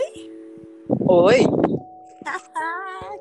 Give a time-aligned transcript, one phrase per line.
[0.00, 0.30] Oi?
[1.08, 1.38] Oi?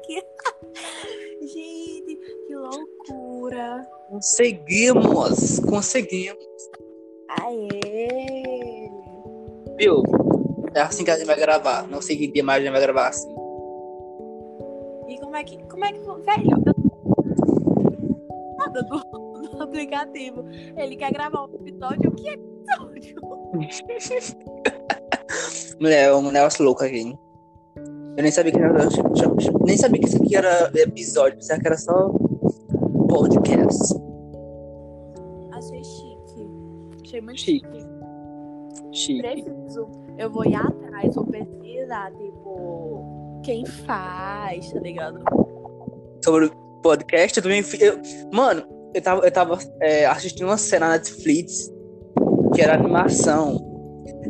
[0.03, 0.23] que...
[1.45, 2.15] Gente,
[2.47, 3.85] que loucura.
[4.09, 5.59] Conseguimos!
[5.59, 6.39] Conseguimos!
[7.41, 8.89] Aê!
[9.77, 10.03] Viu?
[10.73, 11.85] É assim que a gente vai gravar.
[11.87, 13.29] Não sei que dia mais a gente vai gravar assim.
[15.07, 15.57] E como é que.
[15.67, 15.99] Como é que.
[15.99, 16.73] Velho, eu...
[18.57, 18.99] nada do,
[19.49, 20.45] do aplicativo.
[20.77, 22.09] Ele quer gravar um episódio.
[22.09, 23.19] O que é episódio?
[25.79, 27.17] Mulher, é um negócio louco aqui.
[28.17, 28.73] Eu nem sabia que era.
[29.65, 31.37] Nem sabia que isso aqui era episódio.
[31.37, 32.09] Pensava que era só
[33.07, 33.95] podcast.
[35.53, 36.47] Achei chique.
[37.05, 37.67] Achei muito Chique.
[37.67, 37.89] chique.
[38.91, 39.21] Chique.
[39.21, 39.87] Preciso.
[40.17, 45.23] Eu vou ir atrás, vou pesquisar, tipo, quem faz, tá ligado?
[46.21, 46.51] Sobre o
[46.81, 47.63] podcast, eu também.
[47.79, 48.01] Eu...
[48.33, 51.71] Mano, eu tava, eu tava é, assistindo uma cena na Netflix
[52.53, 53.68] que era animação.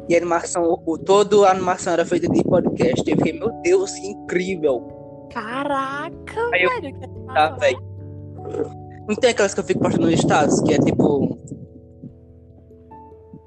[0.09, 3.07] E a animação, o, toda a animação era feita de podcast.
[3.09, 5.27] Eu fiquei, meu Deus, que incrível.
[5.31, 6.99] Caraca, Aí eu- velho.
[6.99, 7.79] Que Tá, velho.
[9.07, 11.37] Não tem aquelas que eu fico postando nos status, que é tipo.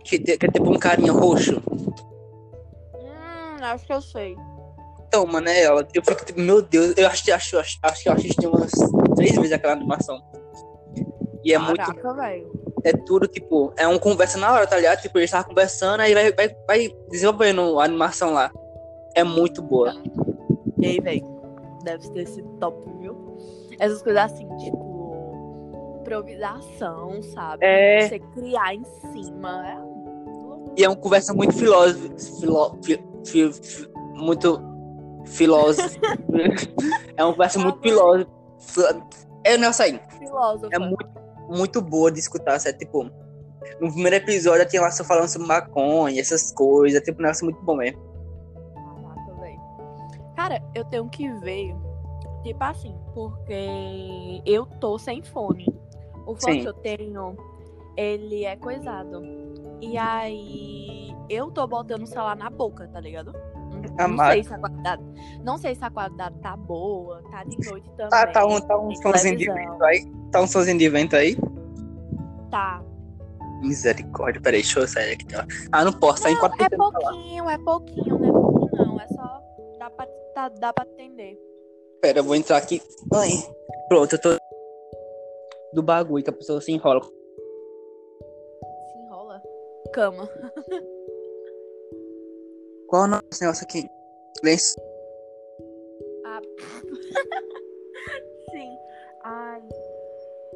[0.04, 1.60] Que, que é tipo um carinha roxo.
[2.94, 4.36] Hum, acho que eu sei.
[5.08, 5.86] Então, mano, é ela.
[5.92, 8.70] Eu fico tipo, meu Deus, eu acho, acho, acho, acho que eu assisti umas
[9.16, 10.22] três vezes aquela animação.
[11.44, 11.76] E é muito.
[11.78, 12.61] Caraca, velho.
[12.84, 15.00] É tudo, tipo, é um conversa na hora, tá ligado?
[15.02, 18.50] Tipo, eles estavam conversando, aí vai, vai, vai desenvolvendo a animação lá.
[19.14, 19.94] É muito boa.
[20.78, 21.24] E aí, velho?
[21.84, 23.36] Deve ter sido top, viu?
[23.78, 27.64] Essas coisas assim, tipo, improvisação, sabe?
[27.64, 28.08] É.
[28.08, 29.64] Você criar em cima.
[29.68, 32.08] É E é uma conversa muito filósofa.
[32.40, 34.60] Filó, fi- fi- fi- muito
[35.26, 35.98] filósofa.
[37.16, 38.28] é uma conversa muito filósofa.
[39.44, 40.00] É o negócio aí.
[40.18, 40.68] filósofo.
[40.72, 41.06] É muito,
[41.52, 42.78] muito boa de escutar, sabe?
[42.78, 43.04] Tipo,
[43.80, 47.00] no primeiro episódio tinha lá só falando sobre maconha, essas coisas.
[47.02, 48.00] Tipo, um negócio muito bom mesmo.
[48.74, 49.60] Caraca, velho.
[50.36, 51.74] Cara, eu tenho que ver,
[52.42, 55.66] tipo assim, porque eu tô sem fone.
[56.26, 56.60] O fone Sim.
[56.60, 57.36] que eu tenho,
[57.96, 59.22] ele é coisado.
[59.80, 63.32] E aí, eu tô botando o celular na boca, tá ligado?
[63.90, 64.32] Não Amado.
[64.32, 65.02] sei se a qualidade.
[65.44, 68.10] Não sei se a qualidade tá boa, tá de noite também.
[68.10, 70.12] Tá, tá um, tá um somzinho de vento aí?
[70.30, 71.36] Tá um somzinho de vento aí?
[72.50, 72.82] Tá.
[73.62, 75.26] Misericórdia, peraí, deixa eu sair aqui.
[75.36, 75.44] ó.
[75.70, 77.12] Ah, não posso, tá Não, enquanto é tentando falar.
[77.12, 79.00] pouquinho, é pouquinho, não é pouco não.
[79.00, 79.40] É só.
[79.78, 81.38] Dá pra, tá, dá pra atender.
[82.00, 82.82] Pera, eu vou entrar aqui.
[83.14, 83.30] Ai,
[83.88, 84.30] pronto, eu tô.
[85.72, 87.00] Do bagulho que a pessoa se enrola.
[87.02, 89.40] Se enrola.
[89.92, 90.28] Cama.
[92.92, 93.88] Qual é o nome desse negócio aqui?
[94.44, 94.76] Lenço.
[96.26, 96.40] Ah.
[98.52, 98.76] Sim.
[99.24, 99.62] Ai.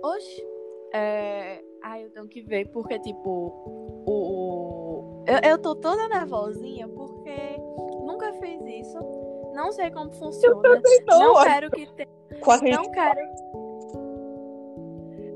[0.03, 0.47] Oxe.
[0.93, 1.63] É.
[1.83, 5.25] Ai, eu tenho que ver, porque, tipo, o.
[5.27, 7.57] Eu, eu tô toda nervosinha porque
[8.05, 8.99] nunca fiz isso.
[9.55, 10.61] Não sei como funciona.
[11.07, 11.43] Não, ó.
[11.43, 12.11] quero que tenha.
[12.77, 13.21] Não quero.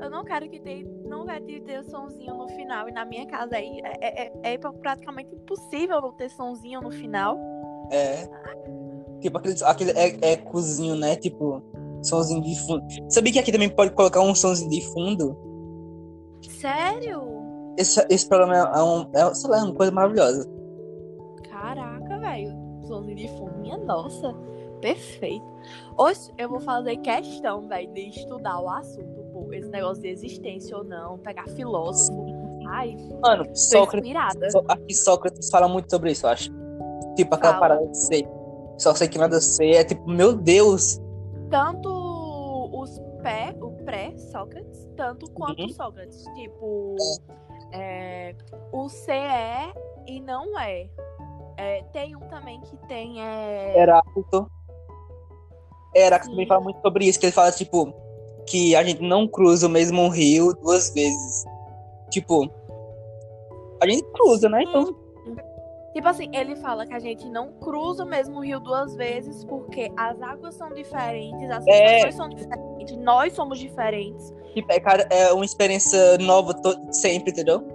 [0.03, 1.00] Eu não quero que tenha.
[1.11, 2.89] Não quero que tenha sonzinho no final.
[2.89, 7.37] E na minha casa aí é, é, é praticamente impossível não ter sonzinho no final.
[7.91, 8.29] É.
[9.21, 11.17] Tipo, aquele, aquele é, é cozinho, né?
[11.17, 11.61] Tipo,
[12.01, 12.87] somzinho de fundo.
[13.09, 15.37] Sabia que aqui também pode colocar um somzinho de fundo?
[16.49, 17.23] Sério?
[17.77, 19.11] Esse, esse programa é, é um.
[19.13, 20.49] É, sei lá, é uma coisa maravilhosa.
[21.51, 22.57] Caraca, velho.
[22.87, 24.33] Sonzinho de fundo, minha nossa.
[24.81, 25.45] Perfeito.
[25.99, 29.20] Hoje eu vou fazer questão, velho, de estudar o assunto.
[29.53, 32.27] Esse negócio de existência ou não, pegar filósofo.
[32.69, 34.13] Ai, Mano, Sócrates.
[34.69, 36.51] Aqui Sócrates fala muito sobre isso, eu acho.
[37.17, 37.69] Tipo, aquela Fala.
[37.69, 38.29] parada de ser.
[38.79, 39.75] Só sei que nada sei.
[39.75, 41.01] É tipo, meu Deus.
[41.51, 41.89] Tanto
[42.73, 45.69] os pré, o pré-Sócrates, tanto quanto Uhum.
[45.71, 46.25] Sócrates.
[46.35, 46.97] Tipo,
[47.73, 48.35] é,
[48.73, 49.73] o C é
[50.07, 50.89] e não é.
[51.57, 53.21] É, Tem um também que tem.
[53.23, 53.79] É...
[53.79, 54.51] Heráclito.
[55.95, 57.93] Heráclito também fala muito sobre isso, que ele fala, tipo,
[58.51, 61.45] que a gente não cruza o mesmo rio duas vezes.
[62.11, 62.51] Tipo,
[63.81, 64.63] a gente cruza, né?
[64.63, 64.95] Então,
[65.93, 69.91] Tipo assim, ele fala que a gente não cruza o mesmo rio duas vezes porque
[69.97, 71.95] as águas são diferentes, as É.
[71.95, 74.33] pessoas são diferentes, nós somos diferentes.
[74.55, 76.55] tipo, é, cara, é uma experiência nova
[76.93, 77.67] sempre, entendeu?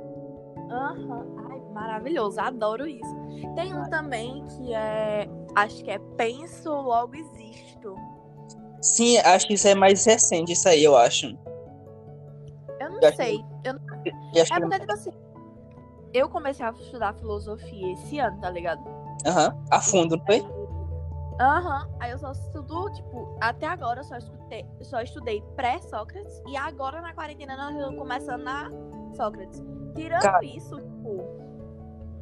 [0.72, 1.25] Aham.
[1.50, 3.16] Ai, maravilhoso, adoro isso.
[3.54, 5.27] Tem um também que é.
[5.54, 7.35] Acho que é penso, logo existo.
[8.86, 11.26] Sim, acho que isso é mais recente, isso aí, eu acho.
[12.80, 13.44] Eu não Eu sei.
[13.64, 13.82] Eu não...
[14.06, 14.60] Eu É que...
[14.62, 15.12] porque, tipo assim,
[16.14, 18.84] eu comecei a estudar filosofia esse ano, tá ligado?
[19.26, 20.40] Aham, a fundo, não foi?
[21.42, 21.90] Aham.
[22.00, 27.02] Aí eu só estudo, tipo, até agora eu só estudei, só estudei pré-Sócrates e agora
[27.02, 28.70] na quarentena nós estamos começando na
[29.16, 29.64] Sócrates.
[29.96, 31.10] Tirando Cara, isso, tipo,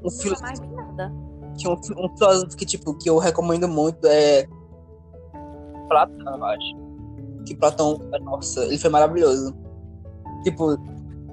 [0.02, 0.36] O não filo...
[0.42, 1.12] mais nada.
[1.60, 4.48] que um, um filósofo que, tipo, que eu recomendo muito é
[5.88, 6.76] Platão, eu acho.
[7.46, 9.56] Que Platão, nossa, ele foi maravilhoso.
[10.44, 10.78] Tipo,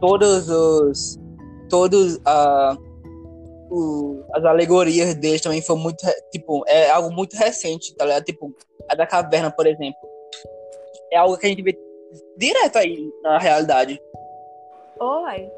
[0.01, 1.19] todos os.
[1.69, 2.77] Todos a.
[3.71, 6.05] O, as alegorias dele também foi muito.
[6.33, 8.25] Tipo, é algo muito recente, tá ligado?
[8.25, 8.55] Tipo,
[8.89, 10.01] a da caverna, por exemplo.
[11.13, 11.79] É algo que a gente vê
[12.37, 14.01] direto aí na realidade.
[14.99, 15.51] Oi,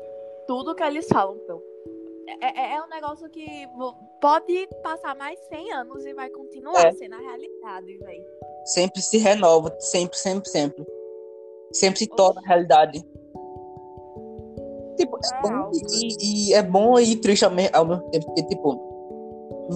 [0.47, 1.63] tudo que eles falam, pô.
[2.41, 3.67] É, é, é, um negócio que
[4.21, 6.93] pode passar mais 100 anos e vai continuar é.
[6.93, 8.25] sendo a realidade, velho.
[8.65, 10.85] Sempre se renova, sempre, sempre, sempre.
[11.73, 13.03] Sempre se torna realidade.
[14.97, 18.93] Tipo, é, é bom e, e, é bom e triste ao mesmo tempo, porque, tipo,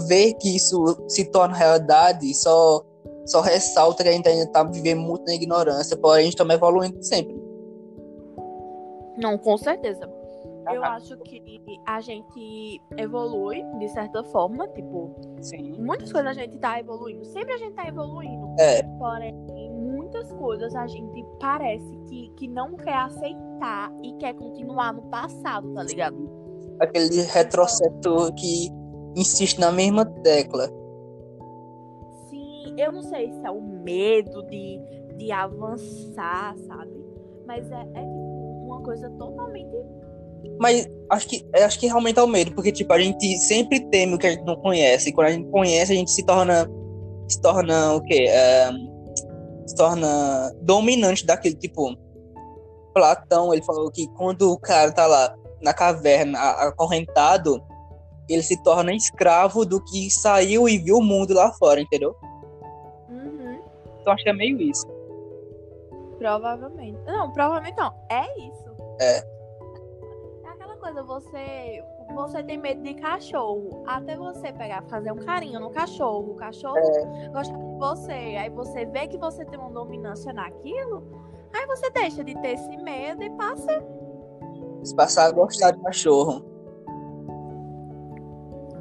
[0.06, 2.84] ver que isso se torna realidade só,
[3.24, 6.44] só ressalta que a gente ainda tá vivendo muito na ignorância, porém a gente tá
[6.52, 7.34] evoluindo sempre.
[9.16, 10.06] Não, com certeza.
[10.72, 15.74] Eu acho que a gente evolui de certa forma, tipo, Sim.
[15.78, 17.24] muitas coisas a gente tá evoluindo.
[17.26, 18.54] Sempre a gente tá evoluindo.
[18.58, 18.82] É.
[18.98, 19.34] Porém,
[19.70, 25.72] muitas coisas a gente parece que, que não quer aceitar e quer continuar no passado,
[25.74, 26.16] tá ligado?
[26.80, 28.68] Aquele retrocesso que
[29.16, 30.68] insiste na mesma tecla.
[32.28, 34.80] Sim, eu não sei se é o medo de,
[35.16, 37.06] de avançar, sabe?
[37.46, 39.76] Mas é, é tipo, uma coisa totalmente
[40.58, 44.14] mas acho que, acho que realmente é o medo, porque tipo, a gente sempre teme
[44.14, 45.10] o que a gente não conhece.
[45.10, 46.68] E quando a gente conhece, a gente se torna.
[47.28, 48.26] Se torna o quê?
[48.28, 48.70] É,
[49.66, 51.96] se torna dominante daquele tipo.
[52.94, 57.62] Platão, ele falou que quando o cara tá lá na caverna, acorrentado,
[58.26, 62.16] ele se torna escravo do que saiu e viu o mundo lá fora, entendeu?
[63.10, 63.60] Uhum.
[64.00, 64.86] Então acho que é meio isso.
[66.16, 66.98] Provavelmente.
[67.04, 67.92] Não, provavelmente não.
[68.08, 68.74] É isso.
[68.98, 69.35] É
[70.86, 71.84] coisa, você
[72.14, 73.82] você tem medo de cachorro.
[73.86, 77.28] Até você pegar, fazer um carinho no cachorro, o cachorro é.
[77.28, 78.12] gosta de você.
[78.12, 81.02] Aí você vê que você tem uma dominância naquilo,
[81.52, 83.82] aí você deixa de ter esse medo e passa.
[84.84, 86.44] Se passar a gostar de cachorro.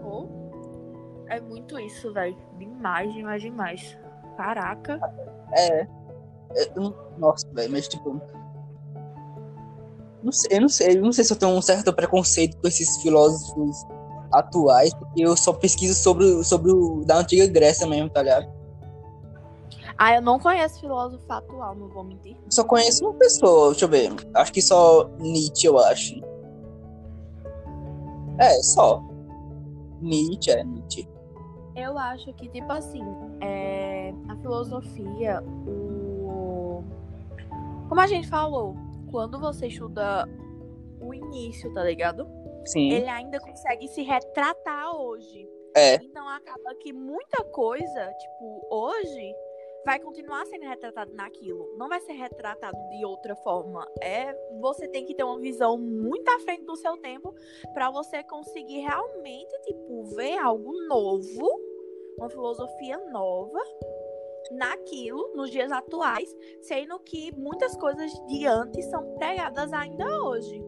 [0.06, 0.28] Oh,
[1.28, 2.38] é muito isso, velho.
[2.58, 3.98] Demais, demais, demais.
[4.38, 5.00] Caraca.
[5.54, 5.82] É.
[5.82, 5.88] é
[7.18, 8.22] nossa, velho, mas tipo
[10.26, 12.68] não sei, eu não sei, eu não sei se eu tenho um certo preconceito com
[12.68, 13.78] esses filósofos
[14.34, 18.52] atuais, porque eu só pesquiso sobre, sobre o da antiga Grécia mesmo, tá ligado?
[19.98, 22.36] Ah, eu não conheço filósofo atual, não vou mentir.
[22.50, 24.12] Só conheço uma pessoa, deixa eu ver.
[24.34, 26.20] Acho que só Nietzsche, eu acho.
[28.40, 29.02] É, só.
[30.02, 31.08] Nietzsche, é Nietzsche.
[31.76, 33.04] Eu acho que, tipo assim,
[33.40, 34.14] é...
[34.28, 36.84] a filosofia, o.
[37.88, 38.76] Como a gente falou,
[39.16, 40.28] quando você estuda
[41.00, 42.28] o início, tá ligado?
[42.66, 42.92] Sim.
[42.92, 45.50] Ele ainda consegue se retratar hoje.
[45.74, 45.96] É.
[45.96, 49.34] Então acaba que muita coisa, tipo, hoje
[49.86, 51.78] vai continuar sendo retratado naquilo.
[51.78, 53.88] Não vai ser retratado de outra forma.
[54.02, 57.34] É, você tem que ter uma visão muito à frente do seu tempo
[57.74, 61.62] para você conseguir realmente, tipo, ver algo novo,
[62.18, 63.62] uma filosofia nova
[64.52, 66.30] naquilo, nos dias atuais,
[66.62, 70.64] sendo que muitas coisas de antes são pregadas ainda hoje.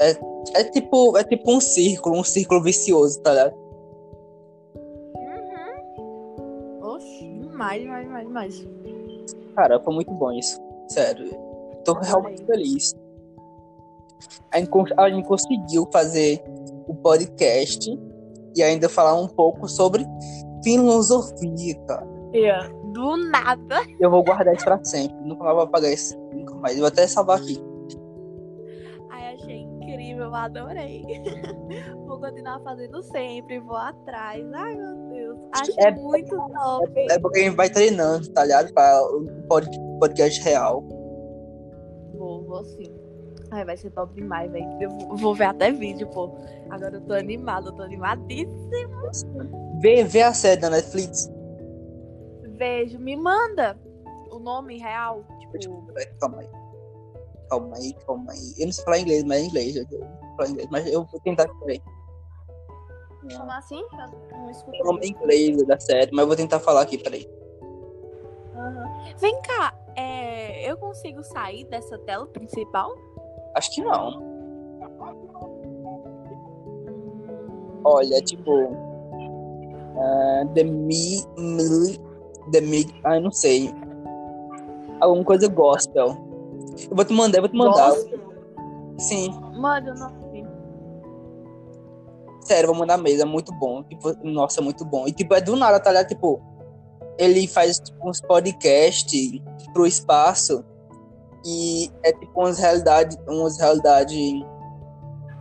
[0.00, 3.54] É, é tipo é tipo um círculo, um círculo vicioso, tá ligado?
[5.14, 6.80] Uhum.
[6.82, 8.56] Oxi, demais, demais, demais, demais.
[9.54, 10.60] Cara, foi muito bom isso.
[10.88, 11.30] Sério.
[11.84, 12.94] Tô realmente feliz.
[14.50, 16.42] A gente, a gente conseguiu fazer
[16.86, 17.90] o podcast
[18.56, 20.06] e ainda falar um pouco sobre
[20.62, 22.11] filosofia, cara.
[22.34, 22.68] Yeah.
[22.92, 23.82] Do nada.
[24.00, 25.16] Eu vou guardar isso pra sempre.
[25.18, 26.18] Nunca mais vou apagar isso.
[26.32, 26.74] Nunca mais.
[26.74, 27.62] Eu vou até salvar aqui.
[29.10, 30.34] Ai, achei incrível.
[30.34, 31.04] Adorei.
[32.06, 33.60] vou continuar fazendo sempre.
[33.60, 34.44] Vou atrás.
[34.52, 35.38] Ai, meu Deus.
[35.52, 36.92] Acho é, muito top.
[36.96, 38.72] É, é porque a gente vai treinando, tá ligado?
[38.72, 40.82] Pra o podcast real.
[42.14, 42.86] Vou, vou sim.
[43.50, 44.66] Ai, vai ser top demais, velho.
[44.80, 46.34] Eu vou ver até vídeo, pô.
[46.70, 48.56] Agora eu tô animado, eu tô animadíssimo.
[49.80, 51.30] Vê, vê a série da Netflix
[52.62, 53.76] vejo, me manda
[54.30, 55.24] o nome real.
[55.58, 55.84] Tipo...
[56.20, 56.48] Calma aí.
[57.50, 58.54] Calma aí, calma aí.
[58.58, 59.76] Eu não sei falar inglês, mas é inglês.
[59.76, 59.86] Eu
[60.36, 61.82] falar inglês, mas eu vou tentar também.
[63.36, 63.82] Como assim?
[63.92, 64.50] Eu não.
[64.80, 67.28] O nome é inglês da série, mas eu vou tentar falar aqui, peraí.
[68.54, 69.16] Uhum.
[69.18, 70.70] Vem cá, é...
[70.70, 72.94] eu consigo sair dessa tela principal?
[73.56, 74.32] Acho que não.
[77.84, 78.92] Olha, tipo.
[79.94, 81.22] Uh, the me
[82.50, 82.94] The Mig.
[83.04, 83.72] Ai, não sei.
[85.00, 86.16] Alguma coisa gospel.
[86.90, 87.90] Eu vou te mandar, eu vou te mandar.
[87.90, 88.20] Gospel?
[88.98, 89.30] Sim.
[89.54, 90.22] Manda o nome.
[92.42, 93.82] Sério, vou mandar mesmo, é muito bom.
[93.84, 95.06] Tipo, nossa, é muito bom.
[95.06, 96.08] E tipo, é do nada, tá ligado?
[96.08, 96.40] Tipo,
[97.18, 99.40] ele faz tipo, uns podcasts
[99.72, 100.64] pro espaço
[101.44, 104.44] e é tipo umas realidades, umas realidades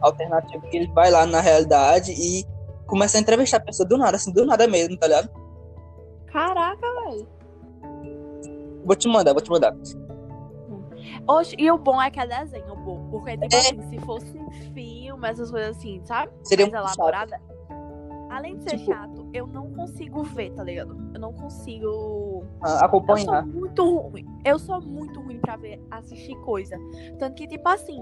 [0.01, 2.45] alternativas que ele vai lá na realidade e
[2.87, 5.29] começa a entrevistar a pessoa do nada, assim, do nada mesmo, tá ligado?
[6.27, 6.90] Caraca.
[8.85, 9.75] Vou te mandar, vou te mandar.
[11.27, 13.07] Oxe, e o bom é que é desenho, bom.
[13.11, 13.59] Porque, tipo É.
[13.59, 14.33] assim, se fosse
[14.73, 16.31] filme, essas coisas assim, sabe?
[16.43, 17.39] Seria Mais elaborada.
[18.29, 20.97] Além de ser Tipo- chato, eu não consigo ver, tá ligado?
[21.13, 22.45] Eu não consigo.
[22.61, 23.45] Ah, Eu sou acompanhar.
[23.45, 24.25] muito ruim.
[24.45, 26.77] Eu sou muito ruim pra ver, assistir coisa.
[27.19, 28.01] Tanto que, tipo assim,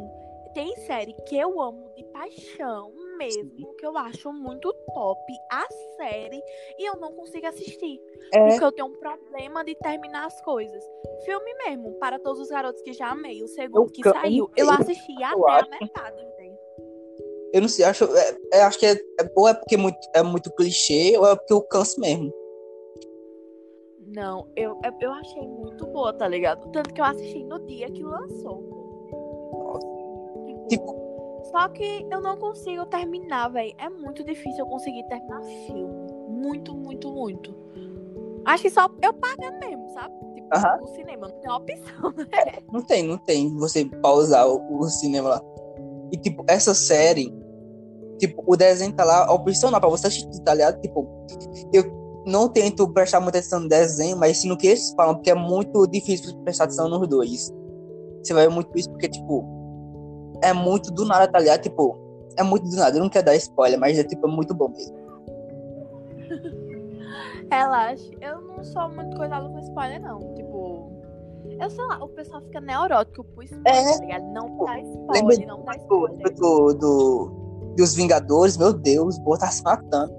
[0.53, 6.41] tem série que eu amo de paixão mesmo, que eu acho muito top a série,
[6.77, 7.99] e eu não consigo assistir.
[8.33, 10.83] É, Porque eu tenho um problema de terminar as coisas.
[11.25, 13.43] Filme mesmo, para todos os garotos que já amei.
[13.43, 15.67] O segundo Eu que saiu, eu assisti eu até acho.
[15.67, 16.57] a metade, velho.
[17.53, 19.97] eu não sei, acho, é, é, acho que é, é- ou é porque é muito,
[20.15, 22.31] é muito clichê, ou é porque eu canso mesmo.
[24.15, 26.71] Não, eu, eu- achei muito boa, tá ligado?
[26.71, 28.57] Tanto que eu assisti no dia que lançou.
[29.51, 29.79] pô.
[30.67, 31.08] Tipo-
[31.51, 33.73] Só que eu não consigo terminar, velho.
[33.77, 36.07] É muito difícil eu conseguir terminar filme.
[36.29, 37.55] Muito, muito, muito.
[38.45, 40.13] Acho que só eu pagando mesmo, sabe?
[40.35, 40.77] Tipo, Aham.
[40.81, 42.63] no cinema, não tem opção, né?
[42.71, 45.41] Não tem, não tem você pausar o, o cinema lá.
[46.11, 47.33] E, tipo, essa série,
[48.17, 50.79] tipo, o desenho tá lá opcional pra você assistir, tá ligado?
[50.81, 51.07] Tipo,
[51.73, 51.83] eu
[52.25, 55.35] não tento prestar muita atenção no desenho, mas sim no que eles falam, porque é
[55.35, 57.51] muito difícil prestar atenção nos dois.
[58.23, 59.58] Você vai ver muito isso porque, tipo,
[60.41, 61.61] é muito do nada, tá ligado?
[61.61, 61.97] Tipo,
[62.37, 62.97] é muito do nada.
[62.97, 64.97] Eu não quero dar spoiler, mas é, tipo, é muito bom mesmo.
[67.51, 70.19] Relaxa, eu não sou muito coisada com spoiler, não.
[70.35, 70.91] Tipo,
[71.59, 73.93] eu sei lá, o pessoal fica neurótico por spoiler, É.
[73.93, 74.23] tá ligado?
[74.33, 76.35] Não dá Lembra spoiler, não dá do, spoiler.
[76.35, 77.39] do, do-
[77.75, 80.13] dos Vingadores, meu Deus, o Boa tá se matando.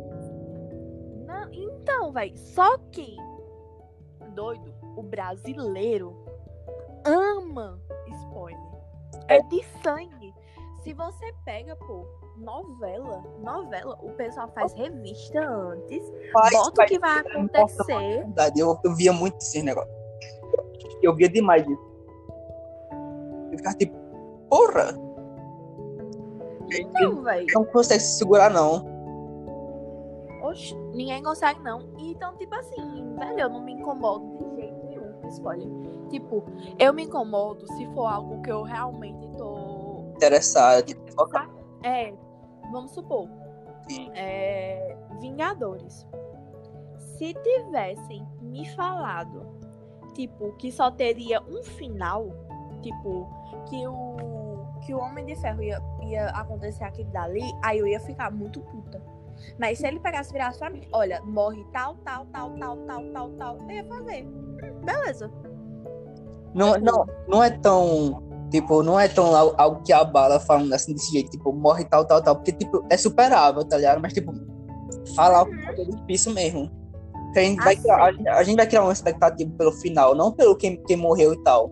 [1.27, 3.17] Não, então, velho, só que,
[4.35, 6.17] doido, o brasileiro
[7.05, 7.79] ama.
[9.29, 10.35] É de sangue.
[10.83, 12.07] Se você pega, pô,
[12.39, 18.27] novela, novela, o pessoal faz revista antes, Faz, bota o faz, que vai acontecer.
[18.57, 19.93] eu, eu via muito esse negócio.
[21.03, 21.91] Eu via demais isso.
[23.53, 23.97] Eu ficava tipo,
[24.49, 24.93] porra,
[27.01, 27.47] Não, velho.
[27.55, 28.85] não consegue se segurar, não.
[30.43, 31.91] Oxe, ninguém consegue, não.
[31.99, 34.30] Então, tipo assim, velho, eu não me incomodo
[35.31, 35.69] spoiler.
[36.09, 36.45] Tipo,
[36.79, 40.13] eu me incomodo se for algo que eu realmente tô.
[40.17, 41.51] Interessado, tipo, Sabe?
[41.83, 42.13] É,
[42.71, 43.29] vamos supor.
[43.89, 44.11] Sim.
[44.15, 46.07] É, Vingadores.
[46.99, 49.47] Se tivessem me falado,
[50.15, 52.29] tipo, que só teria um final,
[52.83, 53.29] tipo,
[53.69, 54.41] que o.
[54.87, 58.61] Que o Homem de Ferro ia, ia acontecer aquilo dali, aí eu ia ficar muito
[58.61, 59.03] puta.
[59.59, 63.05] Mas se ele pegasse e virasse pra mim, olha, morre tal, tal, tal, tal, tal,
[63.13, 64.27] tal, tal, eu ia fazer.
[64.85, 65.31] Beleza.
[66.55, 68.29] não, não, não é tão.
[68.51, 72.05] Tipo, não é tão al- algo que abala falando assim desse jeito, tipo, morre tal,
[72.05, 72.35] tal, tal.
[72.35, 74.01] Porque, tipo, é superável, tá ligado?
[74.01, 74.33] Mas, tipo,
[75.15, 76.69] falar o é difícil mesmo.
[77.37, 80.33] A gente, vai Ah, criar, a, a gente vai criar uma expectativa pelo final, não
[80.33, 81.71] pelo quem, quem morreu e tal.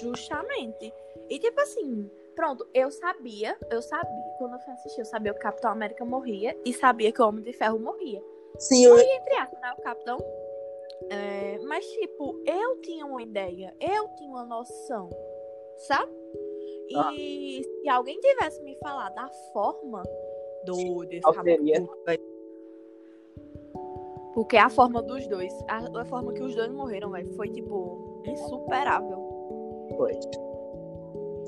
[0.00, 0.92] Justamente.
[1.28, 5.38] E tipo assim, pronto, eu sabia, eu sabia, quando eu fui assistir, eu sabia que
[5.38, 8.22] o Capitão América morria e sabia que o Homem de Ferro morria.
[8.58, 10.18] Sim, eu, Morria entre aspas, né, o Capitão.
[11.10, 15.08] É, mas tipo, eu tinha uma ideia, eu tinha uma noção,
[15.88, 16.12] sabe?
[16.90, 20.02] E se alguém tivesse me falado da forma
[20.64, 21.22] do desse?
[24.34, 28.22] Porque a forma dos dois, a, a forma que os dois morreram, velho, foi tipo
[28.26, 29.18] insuperável.
[29.96, 30.12] Foi.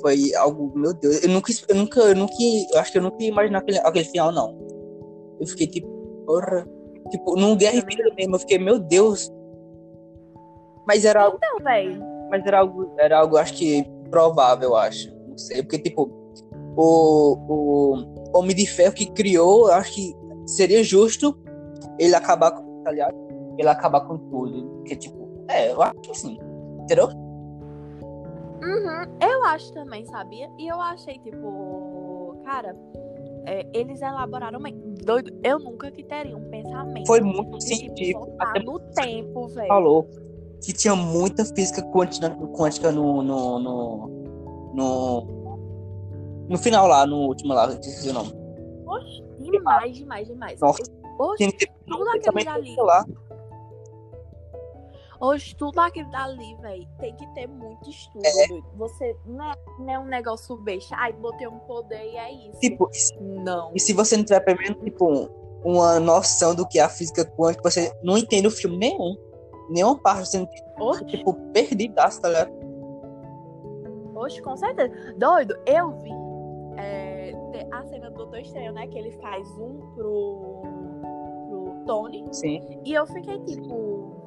[0.03, 2.35] Foi algo, meu Deus, eu nunca, eu nunca, eu nunca,
[2.73, 4.59] eu acho que eu nunca ia imaginar aquele, aquele final, não.
[5.41, 5.89] Eu fiquei tipo,
[6.27, 6.67] porra,
[7.11, 9.31] tipo, num Guerra Infinita mesmo, eu fiquei, meu Deus.
[10.87, 15.09] Mas era algo, Então, velho, mas era algo, era algo, acho que provável, eu acho.
[15.29, 16.11] Não sei, porque, tipo,
[16.77, 20.17] o, o Homem de Ferro que criou, eu acho que
[20.47, 21.39] seria justo
[21.99, 23.15] ele acabar com, tá ligado?
[23.59, 24.67] Ele acabar com tudo.
[24.79, 26.39] Porque, tipo, é, eu acho que sim.
[26.83, 27.09] Entendeu?
[28.63, 30.49] Uhum, eu acho também, sabia?
[30.59, 32.77] E eu achei, tipo, cara,
[33.45, 34.81] é, eles elaboraram bem.
[35.05, 37.07] Doido, eu nunca que teria um pensamento.
[37.07, 38.21] Foi muito de, tipo, científico.
[38.21, 39.69] voltar Até no tempo, velho.
[39.69, 40.09] falou
[40.63, 44.07] que tinha muita física quântica, no, no, no,
[44.73, 48.33] no, no final lá, no último lá, eu esqueci o nome.
[48.87, 50.61] Oxe, demais, demais, demais.
[50.61, 50.83] Nossa.
[51.19, 51.51] Oxe,
[51.87, 52.77] tudo aquilo dali.
[52.77, 53.05] lá.
[55.23, 58.27] Hoje, tudo aquilo dali, velho, tem que ter muito estudo.
[58.27, 58.77] É.
[58.77, 60.97] Você não é, não é um negócio besta.
[60.99, 62.59] Ai, botei um poder e é isso.
[62.59, 63.71] Tipo, Não.
[63.73, 65.29] e se você não tiver pelo menos, tipo, um-
[65.65, 69.17] uma noção do que é a física quântica, você não entende o filme nenhum.
[69.71, 70.49] Nenhuma parte, você não
[70.89, 72.53] Oxe, tipo, perdidaço, tá ligado?
[74.17, 74.93] oxe, com certeza.
[75.17, 76.11] Doido, eu vi
[76.79, 77.33] é,
[77.71, 78.87] a cena do Doutor Estranho, né?
[78.89, 80.63] Que ele faz um pro,
[81.49, 82.25] pro Tony.
[82.33, 82.81] Sim.
[82.85, 84.22] E eu fiquei tipo,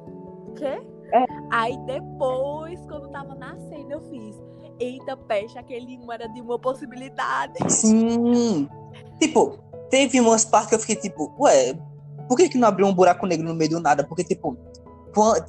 [0.56, 0.82] quê?
[1.12, 1.24] É.
[1.50, 4.36] Aí depois, quando tava nascendo, eu fiz.
[4.78, 7.54] Eita, peste, aquele um era de uma possibilidade.
[7.70, 8.68] Sim.
[9.20, 9.58] Tipo,
[9.88, 11.78] teve umas partes que eu fiquei tipo, ué,
[12.28, 14.04] por que que não abriu um buraco negro no meio do nada?
[14.04, 14.56] Porque, tipo,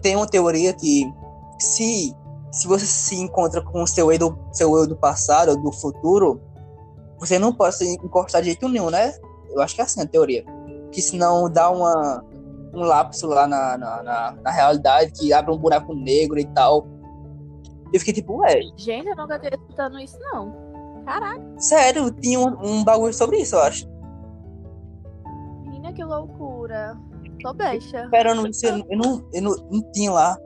[0.02, 1.12] tem uma teoria que
[1.60, 2.16] se,
[2.52, 5.72] se você se encontra com o seu eu, do, seu eu do passado ou do
[5.72, 6.40] futuro,
[7.20, 9.14] você não pode se encostar de jeito nenhum, né?
[9.50, 10.46] Eu acho que é assim a teoria.
[10.92, 12.24] Que senão dá uma,
[12.78, 16.88] um lapso lá na, na, na, na realidade, que abre um buraco negro e tal.
[17.94, 20.54] Eu fiquei tipo, ué, Gente, eu nunca tinha escutando isso, não.
[21.06, 23.88] Caraca, sério, tinha um, um bagulho sobre isso, eu acho.
[25.64, 26.98] menina, que loucura.
[27.42, 28.04] Tô besta.
[28.04, 30.38] esperando isso, eu, eu não, eu não, não tinha lá.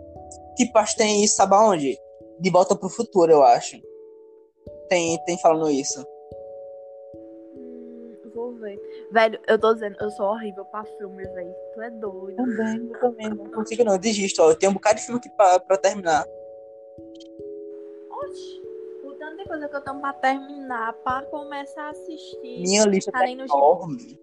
[0.55, 1.97] Tipo, acho que tem isso, sabe aonde?
[2.39, 3.77] De volta pro futuro, eu acho.
[4.89, 6.05] Tem, tem falando isso.
[7.55, 8.77] Hum, vou ver.
[9.11, 11.53] Velho, eu tô dizendo, eu sou horrível pra filme, velho.
[11.73, 12.37] Tu é doido.
[12.37, 14.51] Também, eu também não consigo não, eu desisto, ó.
[14.51, 16.25] Eu tenho um bocado de filme aqui pra, pra terminar.
[18.09, 18.61] Oxi,
[19.03, 22.61] o tanto de coisa que eu tenho pra terminar, pra começar a assistir.
[22.61, 24.17] Minha lista Tá tá enorme.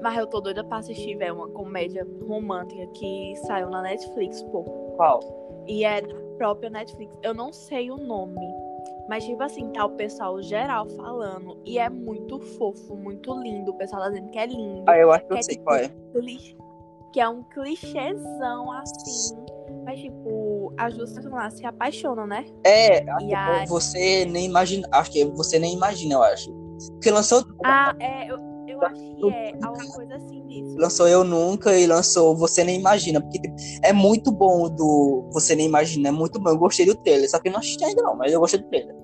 [0.00, 4.64] Mas eu tô doida pra assistir, velho, uma comédia romântica que saiu na Netflix, pô.
[4.96, 5.20] Qual?
[5.68, 7.16] E é da própria Netflix.
[7.22, 8.61] Eu não sei o nome.
[9.08, 11.58] Mas, tipo assim, tá o pessoal geral falando.
[11.64, 13.72] E é muito fofo, muito lindo.
[13.72, 14.84] O pessoal tá dizendo que é lindo.
[14.88, 15.90] Ah, eu acho que eu É sei tipo- qual é.
[17.12, 19.36] Que é um clichêzão assim.
[19.84, 22.46] Mas, tipo, as duas personagens se apaixonam, né?
[22.64, 24.88] É, acho E que a- você nem imagina.
[24.92, 26.50] Acho que você nem imagina, eu acho.
[26.92, 28.30] Porque lançou, Ah, é.
[28.30, 28.38] Eu,
[28.72, 30.76] eu acho que é alguma coisa assim disso.
[30.76, 33.20] lançou Eu Nunca e lançou Você Nem Imagina.
[33.20, 36.08] Porque tipo, é muito bom do Você Nem Imagina.
[36.08, 36.50] É muito bom.
[36.50, 37.30] Eu gostei do trailer.
[37.30, 38.94] Só que eu não assisti ainda, não, mas eu gostei do trailer.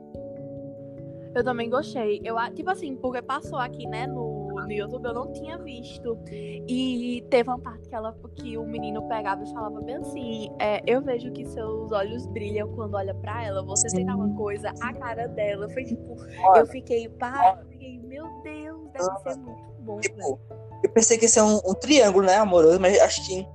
[1.35, 2.21] Eu também gostei.
[2.25, 6.19] Eu, tipo assim, porque passou aqui, né, no, no YouTube, eu não tinha visto.
[6.31, 10.83] E teve uma parte que, ela, que o menino pegava e falava bem assim: é,
[10.87, 13.63] Eu vejo que seus olhos brilham quando olha pra ela.
[13.63, 15.69] Você tem alguma coisa, a cara dela.
[15.71, 18.68] Foi tipo, Olha, eu fiquei, pá, eu fiquei, meu Deus,
[19.03, 19.97] ser muito bom.
[19.97, 20.41] velho." Tipo,
[20.83, 23.47] eu pensei que ia ser um, um triângulo, né, amoroso, mas acho que.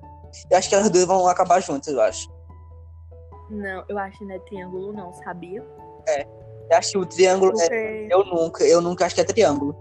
[0.50, 2.32] Eu acho que elas duas vão acabar juntas, eu acho.
[3.50, 5.64] Não, eu acho que não é triângulo, não, sabia?
[6.70, 7.68] Eu acho que o triângulo é.
[7.68, 8.08] Porque.
[8.10, 9.76] Eu nunca, eu nunca acho que é triângulo.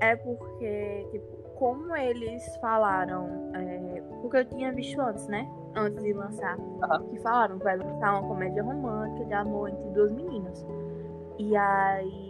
[0.00, 5.46] É porque, tipo, como eles falaram, é, porque eu tinha visto antes, né?
[5.76, 7.06] Antes de lançar, Aham.
[7.10, 10.66] que falaram que vai lançar uma comédia romântica de amor entre duas meninas.
[11.38, 12.29] E aí.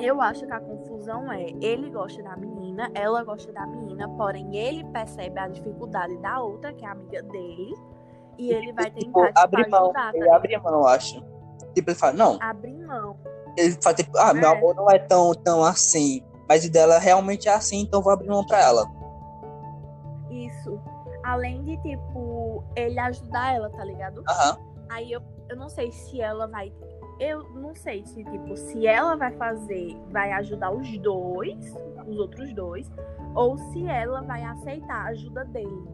[0.00, 4.54] Eu acho que a confusão é ele gosta da menina, ela gosta da menina, porém
[4.56, 7.74] ele percebe a dificuldade da outra, que é a amiga dele,
[8.38, 9.84] e ele vai tipo, tentar tipo, abre mão.
[9.84, 10.36] ajudar, tá Ele ligado?
[10.36, 11.24] abre mão, eu acho.
[11.74, 12.38] Tipo, ele fala, não.
[12.40, 13.16] Abrir mão.
[13.56, 14.56] Ele fala, tipo, ah, meu É.
[14.56, 16.22] amor não é tão, tão assim.
[16.48, 18.86] Mas o dela realmente é assim, então eu vou abrir mão pra ela.
[20.30, 20.80] Isso.
[21.22, 24.24] Além de, tipo, ele ajudar ela, tá ligado?
[24.28, 24.58] Aham.
[24.90, 26.72] Aí eu, eu não sei se ela vai.
[27.24, 31.56] Eu não sei se, tipo, se ela vai fazer, vai ajudar os dois,
[32.08, 32.90] os outros dois,
[33.36, 35.84] ou se ela vai aceitar a ajuda dele.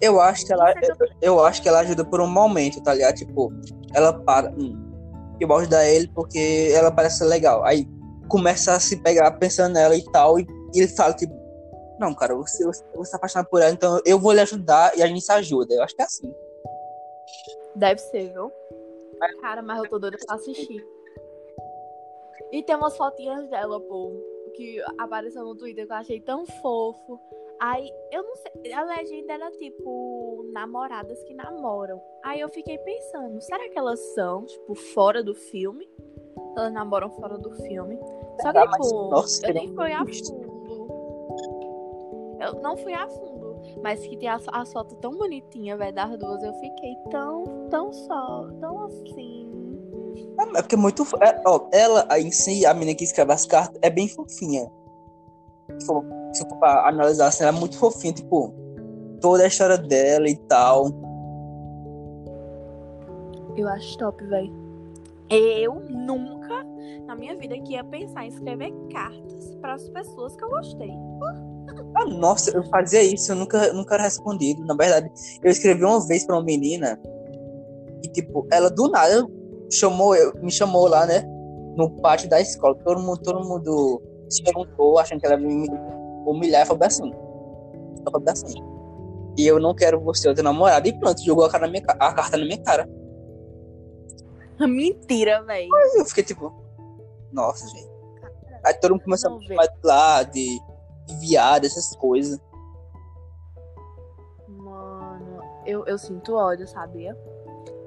[0.00, 0.70] Eu acho que ela.
[0.70, 3.16] É eu- Eu acho que ela ajuda por um momento, tá ligado?
[3.16, 3.52] Tipo,
[3.92, 4.50] ela para.
[4.52, 4.92] Hum,
[5.40, 7.64] eu vou ajudar ele porque ela parece ser legal.
[7.64, 7.88] Aí
[8.28, 10.38] começa a se pegar pensando nela e tal.
[10.38, 11.34] E, e ele fala, tipo,
[11.98, 15.02] não, cara, você, você, você tá apaixonado por ela, então eu vou lhe ajudar e
[15.02, 15.74] a gente se ajuda.
[15.74, 16.32] Eu acho que é assim.
[17.74, 18.52] Deve ser, viu?
[19.40, 20.84] Cara, mas eu tô doida pra assistir.
[22.52, 24.12] E tem umas fotinhas dela, pô,
[24.54, 27.18] que apareceu no Twitter que eu achei tão fofo.
[27.60, 32.00] Aí, eu não sei, a legenda era tipo namoradas que namoram.
[32.24, 35.88] Aí eu fiquei pensando, será que elas são, tipo, fora do filme?
[36.56, 37.98] Elas namoram fora do filme.
[38.42, 40.54] Só que, Ah, mas, tipo, nossa, eu nem fui a fundo.
[42.40, 43.33] Eu não fui a fundo.
[43.82, 46.42] Mas que tem as, as fotos tão bonitinhas, velho, das duas.
[46.42, 49.50] Eu fiquei tão, tão só, tão assim.
[50.38, 51.02] É porque é muito.
[51.20, 54.70] é, ó, ela em si, a menina que escreve as cartas, é bem fofinha.
[55.78, 58.52] Se for, se for pra analisar assim, ela é muito fofinha, tipo,
[59.20, 60.86] toda a história dela e tal.
[63.56, 64.52] Eu acho top, velho.
[65.30, 66.64] Eu nunca
[67.06, 70.90] na minha vida que ia pensar em escrever cartas para as pessoas que eu gostei.
[71.96, 74.64] Ah, nossa, eu fazia isso, eu nunca, nunca era respondido.
[74.64, 75.10] Na verdade,
[75.42, 77.00] eu escrevi uma vez pra uma menina
[78.02, 79.26] e, tipo, ela do nada
[79.72, 81.22] chamou, eu, me chamou lá, né?
[81.76, 82.74] No pátio da escola.
[82.84, 85.68] Todo mundo, todo mundo se perguntou, achando que ela ia me
[86.26, 86.62] humilhar.
[86.62, 87.12] E falou assim.
[88.28, 88.62] Assim.
[89.36, 90.86] E eu não quero você, eu tenho namorado.
[90.86, 92.88] E pronto, jogou a, cara na minha, a carta na minha cara.
[94.60, 95.68] Mentira, velho.
[95.96, 96.52] Eu fiquei tipo,
[97.32, 97.92] nossa, gente.
[98.64, 100.58] Aí todo mundo começou a me chamar lá de
[101.20, 102.40] viado, essas coisas.
[104.48, 107.16] Mano, eu, eu sinto ódio, sabia?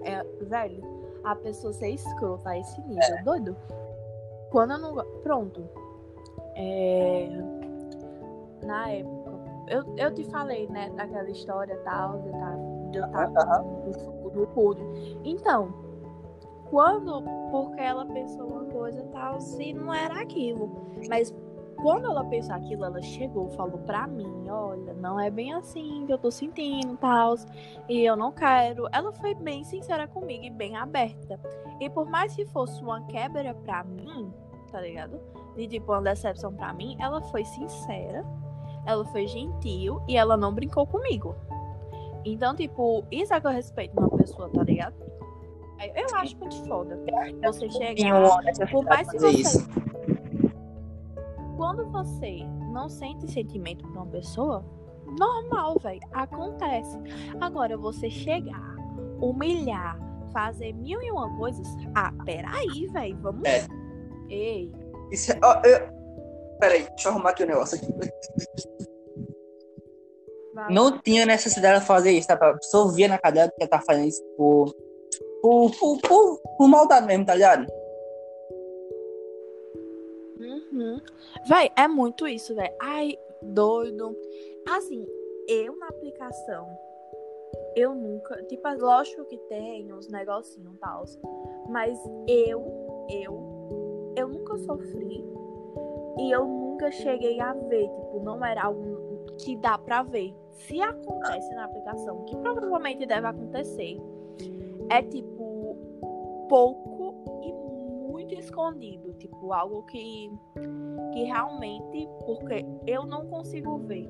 [0.04, 0.82] É, velho,
[1.24, 3.56] a pessoa ser escrota a esse nível, doido.
[4.52, 4.96] Quando eu não.
[5.24, 5.68] Pronto.
[6.56, 7.30] É,
[8.64, 9.32] Na época,
[9.68, 12.58] eu, eu te falei, né, daquela história tal, de eu tá-
[12.94, 14.86] eu estar no, no cúdio.
[15.24, 15.74] Então,
[16.70, 17.22] quando.
[17.52, 20.70] Porque ela pensou uma coisa tal, se não era aquilo.
[21.08, 21.34] Mas
[21.82, 26.14] quando ela pensou aquilo, ela chegou, falou pra mim, olha, não é bem assim que
[26.14, 27.36] eu tô sentindo tal,
[27.88, 28.88] e eu não quero.
[28.92, 31.40] Ela foi bem sincera comigo e bem aberta.
[31.80, 34.32] E por mais que fosse uma quebra pra mim,
[34.72, 35.20] tá ligado?
[35.56, 38.26] De tipo uma decepção pra mim, ela foi sincera,
[38.86, 41.36] ela foi gentil e ela não brincou comigo.
[42.26, 44.96] Então, tipo, isso é que eu respeito numa pessoa, tá ligado?
[45.96, 47.00] Eu acho muito foda.
[47.44, 47.94] Você chegar.
[48.20, 49.30] uma Por mais que você.
[49.30, 49.70] isso.
[51.58, 54.64] Quando você não sente sentimento por uma pessoa,
[55.20, 56.00] normal, velho.
[56.14, 56.98] Acontece.
[57.42, 58.76] Agora, você chegar,
[59.20, 60.00] humilhar,
[60.32, 61.68] fazer mil e uma coisas.
[61.96, 63.18] Ah, peraí, velho.
[63.18, 63.44] Vamos.
[63.48, 63.66] É.
[64.30, 64.72] Ei.
[65.12, 65.98] Isso é, ó, eu...
[66.60, 67.88] Peraí, deixa eu arrumar aqui o negócio aqui.
[70.54, 72.34] vai Não tinha necessidade de fazer isso, tá?
[72.34, 74.74] A pessoa via na cadeia que tá fazendo isso por,
[75.42, 77.68] por, por, por, por maldade mesmo, tá ligado?
[80.78, 81.02] Uhum.
[81.48, 82.74] Véi, é muito isso, velho.
[82.80, 84.16] Ai, doido.
[84.70, 85.06] Assim,
[85.48, 86.68] eu na aplicação,
[87.76, 88.44] eu nunca.
[88.44, 91.04] Tipo, lógico que tem uns negocinhos e tal.
[91.70, 95.26] Mas eu, eu, eu nunca sofri.
[96.20, 97.88] E eu nunca cheguei a ver.
[97.90, 100.34] Tipo, não era algo que dá pra ver.
[100.52, 103.98] Se acontece na aplicação, que provavelmente deve acontecer,
[104.90, 105.78] é tipo
[106.50, 107.14] pouco
[107.44, 107.57] e
[108.18, 109.14] muito escondido.
[109.14, 110.32] Tipo, algo que,
[111.14, 112.10] que realmente.
[112.26, 114.10] Porque eu não consigo ver.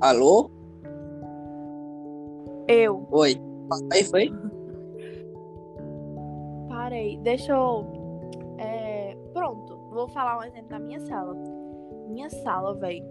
[0.00, 0.50] Alô?
[2.68, 3.40] Eu Oi.
[3.92, 4.30] Aí foi?
[6.68, 7.84] parei, deixa eu.
[8.58, 11.34] é, pronto, vou falar um exemplo da minha sala.
[12.08, 13.04] Minha sala, velho,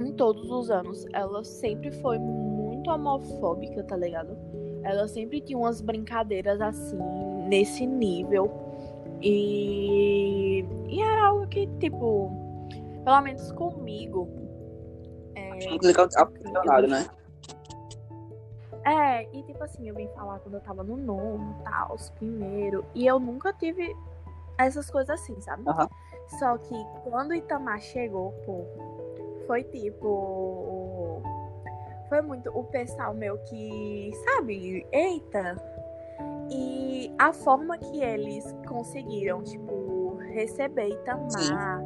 [0.00, 2.41] em todos os anos, ela sempre foi muito
[2.90, 4.36] homofóbica, tá ligado?
[4.82, 6.98] Ela sempre tinha umas brincadeiras assim,
[7.48, 8.50] nesse nível.
[9.20, 12.30] E, e era algo que, tipo,
[13.04, 14.28] pelo menos comigo.
[15.34, 17.06] é, Muito apaixonado, né?
[18.84, 23.06] É, e tipo assim, eu vim falar quando eu tava no nono, tal, primeiro, e
[23.06, 23.94] eu nunca tive
[24.58, 25.62] essas coisas assim, sabe?
[25.68, 25.88] Aham.
[26.38, 28.64] Só que quando o Itamar chegou, pô,
[29.46, 31.01] foi tipo.
[32.12, 35.56] Foi muito o pessoal meu que, sabe, eita.
[36.50, 41.80] E a forma que eles conseguiram, tipo, receber Itamar,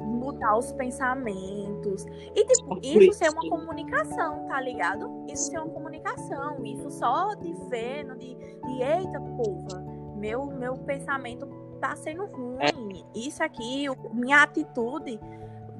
[0.00, 2.04] mudar os pensamentos.
[2.34, 5.24] E, tipo, isso ser uma comunicação, tá ligado?
[5.28, 6.56] Isso ser uma comunicação.
[6.64, 9.80] Isso só de vendo, de, de eita, porra,
[10.16, 11.46] meu, meu pensamento
[11.80, 13.04] tá sendo ruim.
[13.14, 15.20] Isso aqui, minha atitude,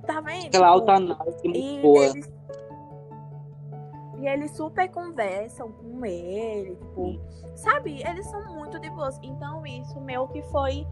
[0.07, 0.47] tá vendo?
[0.47, 2.05] Aquela Tipo, autoanálise muito e boa.
[2.07, 2.39] eles,
[4.21, 7.21] e eles super conversam com ele, tipo,
[7.55, 8.03] sabe?
[8.03, 9.19] Eles são muito de boas.
[9.23, 10.87] Então isso meu que foi.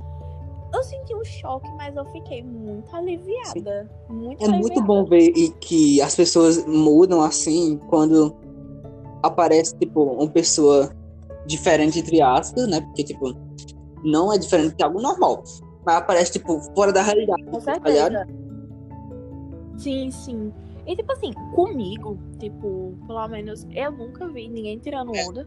[0.74, 3.90] Eu senti um choque, mas eu fiquei muito aliviada.
[4.08, 4.86] Muito É muito aliviada.
[4.86, 8.34] bom ver e que as pessoas mudam assim quando
[9.22, 10.90] aparece, tipo, uma pessoa
[11.46, 12.80] diferente, entre aspas, né?
[12.80, 13.32] Porque, tipo,
[14.04, 15.42] não é diferente de algo normal.
[15.84, 17.42] Mas aparece, tipo, fora da realidade.
[17.44, 18.26] Com tá certeza.
[19.78, 20.52] Sim, sim.
[20.86, 25.46] E tipo assim, comigo, tipo, pelo menos eu nunca vi ninguém tirando onda.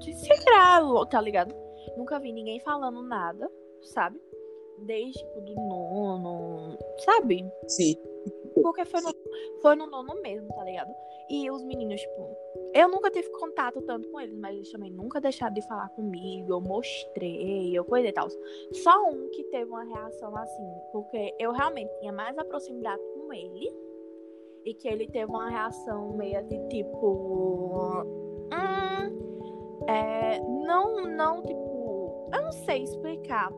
[0.00, 1.54] Se se tirar, tá ligado?
[1.96, 3.50] Nunca vi ninguém falando nada,
[3.82, 4.20] sabe?
[4.78, 7.44] Desde tipo do nono, sabe?
[7.66, 7.96] Sim.
[8.62, 9.12] Porque foi no,
[9.60, 10.90] foi no nono mesmo, tá ligado?
[11.28, 12.36] E os meninos, tipo,
[12.74, 16.52] eu nunca tive contato tanto com eles, mas eles também nunca deixaram de falar comigo.
[16.52, 18.28] Eu mostrei, eu coisa e tal.
[18.72, 23.32] Só um que teve uma reação assim, porque eu realmente tinha mais a proximidade com
[23.32, 23.87] ele.
[24.68, 28.04] E que ele teve uma reação meio de tipo.
[28.52, 32.28] Hum, é, não, não, tipo.
[32.34, 33.50] Eu não sei explicar.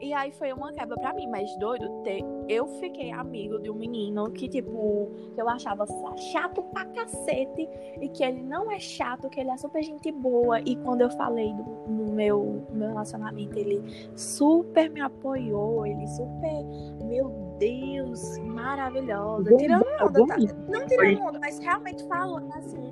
[0.00, 3.74] E aí foi uma quebra pra mim, mas doido, ter, eu fiquei amigo de um
[3.74, 5.84] menino que, tipo, que eu achava
[6.32, 7.68] chato pra cacete
[8.00, 10.58] e que ele não é chato, que ele é super gente boa.
[10.60, 13.82] E quando eu falei do, no meu, no meu relacionamento, ele
[14.16, 16.64] super me apoiou, ele super,
[17.04, 19.54] meu Deus, maravilhosa.
[19.54, 20.36] Tirando onda, tá?
[20.66, 22.90] Não tirando onda, mas realmente falando assim.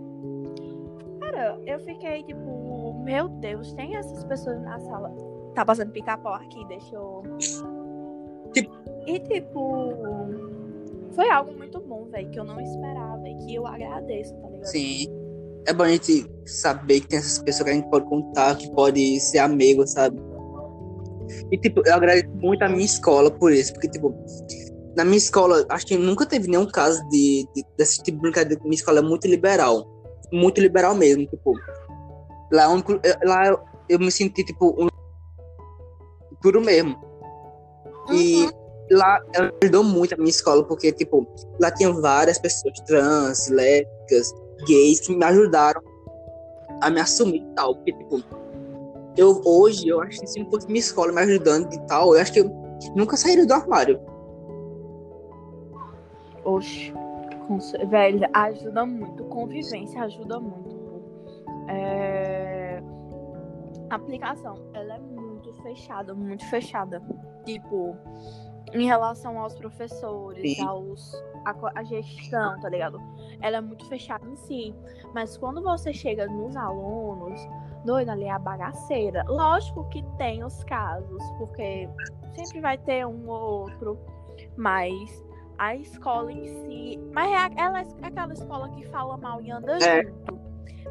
[1.21, 6.65] Cara, eu fiquei tipo, meu Deus, tem essas pessoas na sala tá passando pica-pau aqui,
[6.67, 7.23] deixa eu.
[8.53, 8.79] Tipo...
[9.07, 9.87] E tipo.
[11.15, 14.67] Foi algo muito bom, velho, que eu não esperava e que eu agradeço, tá ligado?
[14.67, 15.07] Sim.
[15.67, 18.71] É bom a gente saber que tem essas pessoas que a gente pode contar, que
[18.73, 20.19] pode ser amigo, sabe?
[21.51, 24.15] E, tipo, eu agradeço muito a minha escola por isso, porque, tipo,
[24.97, 28.63] na minha escola, acho que nunca teve nenhum caso de, de desse tipo de brincadeira.
[28.63, 29.87] Minha escola é muito liberal.
[30.33, 31.55] Muito liberal mesmo, tipo.
[32.53, 32.67] Lá,
[33.25, 34.88] lá eu, eu me senti, tipo,
[36.41, 36.97] tudo mesmo.
[38.09, 38.15] Uhum.
[38.15, 38.51] E
[38.91, 41.27] lá ela ajudou muito a minha escola, porque, tipo,
[41.61, 44.33] lá tinha várias pessoas trans, lésbicas,
[44.67, 45.83] gays, que me ajudaram
[46.81, 47.75] a me assumir e tal.
[47.77, 48.23] Porque, tipo,
[49.17, 52.21] eu hoje, eu acho que se não fosse minha escola me ajudando e tal, eu
[52.21, 52.51] acho que eu
[52.95, 54.01] nunca sairia do armário.
[56.45, 56.93] Oxe,
[57.89, 59.25] velho, ajuda muito.
[59.25, 60.79] Convivência ajuda muito.
[61.69, 62.83] É...
[63.91, 65.18] A aplicação, ela é muito
[65.69, 67.03] fechada, muito fechada.
[67.45, 67.97] Tipo,
[68.73, 70.65] em relação aos professores, Sim.
[70.65, 73.01] aos a, a, gestão, tá ligado?
[73.41, 74.75] Ela é muito fechada em si.
[75.15, 77.41] Mas quando você chega nos alunos,
[77.85, 79.25] doido ali é a bagaceira.
[79.29, 81.89] Lógico que tem os casos, porque
[82.35, 83.99] sempre vai ter um ou outro,
[84.57, 85.25] mas
[85.59, 86.99] a escola em si.
[87.13, 90.03] Mas é, ela é aquela escola que fala mal e anda é.
[90.03, 90.39] junto.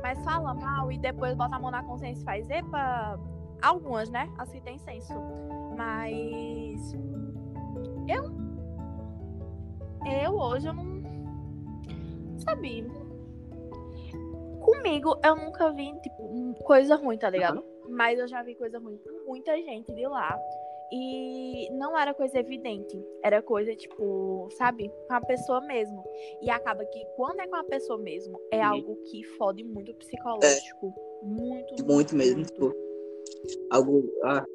[0.01, 3.19] Mas fala mal e depois bota a mão na consciência e faz, epa,
[3.61, 4.31] Algumas, né?
[4.37, 5.13] As que tem senso.
[5.75, 6.93] Mas.
[8.07, 8.23] Eu.
[10.23, 10.97] Eu hoje eu não.
[12.39, 12.87] Sabe?
[14.61, 17.59] Comigo eu nunca vi, tipo, coisa ruim, tá ligado?
[17.59, 17.89] Uhum.
[17.89, 20.37] Mas eu já vi coisa ruim com muita gente de lá.
[20.91, 22.97] E não era coisa evidente.
[23.23, 24.89] Era coisa, tipo, sabe?
[25.07, 26.03] Com a pessoa mesmo.
[26.41, 28.73] E acaba que quando é com a pessoa mesmo, é uhum.
[28.73, 30.87] algo que fode muito o psicológico.
[30.87, 31.25] É.
[31.25, 32.35] Muito, muito, muito mesmo.
[32.37, 32.53] Muito.
[32.53, 32.86] Tipo,
[33.71, 34.03] algo.
[34.23, 34.45] Ah,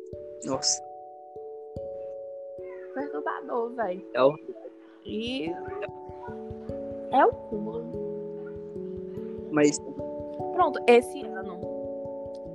[0.44, 0.82] nossa.
[2.94, 4.06] Perturbador, velho.
[4.14, 4.36] É o.
[5.04, 5.50] E.
[7.10, 7.84] É o cúmulo.
[9.50, 9.78] Mas.
[10.54, 11.60] Pronto, esse ano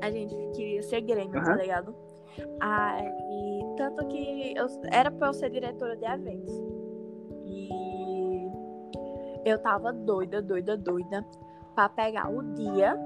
[0.02, 1.44] a gente queria ser Grêmio, uhum.
[1.44, 1.96] tá ligado?
[2.60, 6.54] Aí, tanto que eu, era pra eu ser diretora de eventos.
[7.46, 8.48] E
[9.46, 11.26] eu tava doida, doida, doida
[11.74, 12.98] pra pegar o dia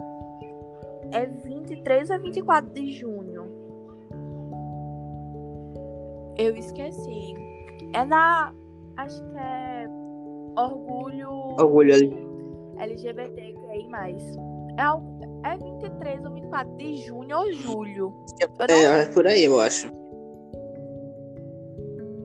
[1.12, 3.46] é 23 ou 24 de junho.
[6.38, 7.36] Eu esqueci.
[7.94, 8.54] É na.
[8.98, 9.88] Acho que é.
[10.58, 11.30] Orgulho.
[11.60, 11.94] Orgulho
[12.78, 13.90] LGBTQI.
[14.78, 18.14] É, é 23 ou 24 de junho ou julho.
[18.70, 19.92] É, é por aí, eu acho.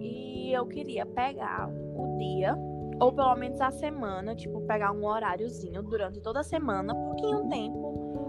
[0.00, 2.56] E eu queria pegar o dia
[3.00, 7.85] ou pelo menos a semana, tipo, pegar um horáriozinho durante toda a semana, pouquinho tempo,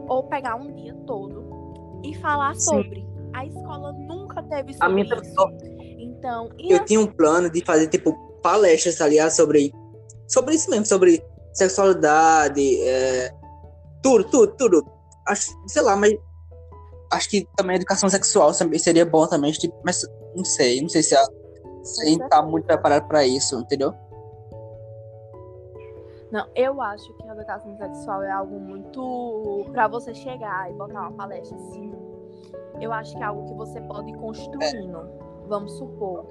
[0.07, 2.61] ou pegar um dia todo e falar Sim.
[2.61, 3.07] sobre.
[3.33, 5.47] A escola nunca teve sobre a minha isso.
[5.99, 6.85] Então, eu assim...
[6.85, 9.73] tinha um plano de fazer tipo palestras, aliás, sobre
[10.27, 13.31] sobre isso mesmo, sobre sexualidade, é,
[14.01, 14.85] tudo, tudo, tudo.
[15.27, 16.13] Acho, sei lá, mas
[17.11, 21.03] acho que também educação sexual também seria bom também, tipo, mas não sei, não sei
[21.03, 21.25] se a,
[21.83, 23.93] se a gente tá muito preparado para isso, entendeu?
[26.31, 31.01] Não, eu acho que a educação sexual é algo muito para você chegar e botar
[31.01, 31.93] uma palestra assim.
[32.79, 35.09] Eu acho que é algo que você pode ir construindo.
[35.47, 36.25] Vamos supor,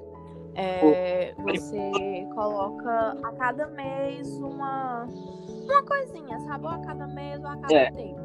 [0.59, 5.05] é, você coloca a cada mês uma
[5.63, 6.65] uma coisinha, sabe?
[6.65, 7.91] Ou a cada mês ou a cada é.
[7.91, 8.19] tempo.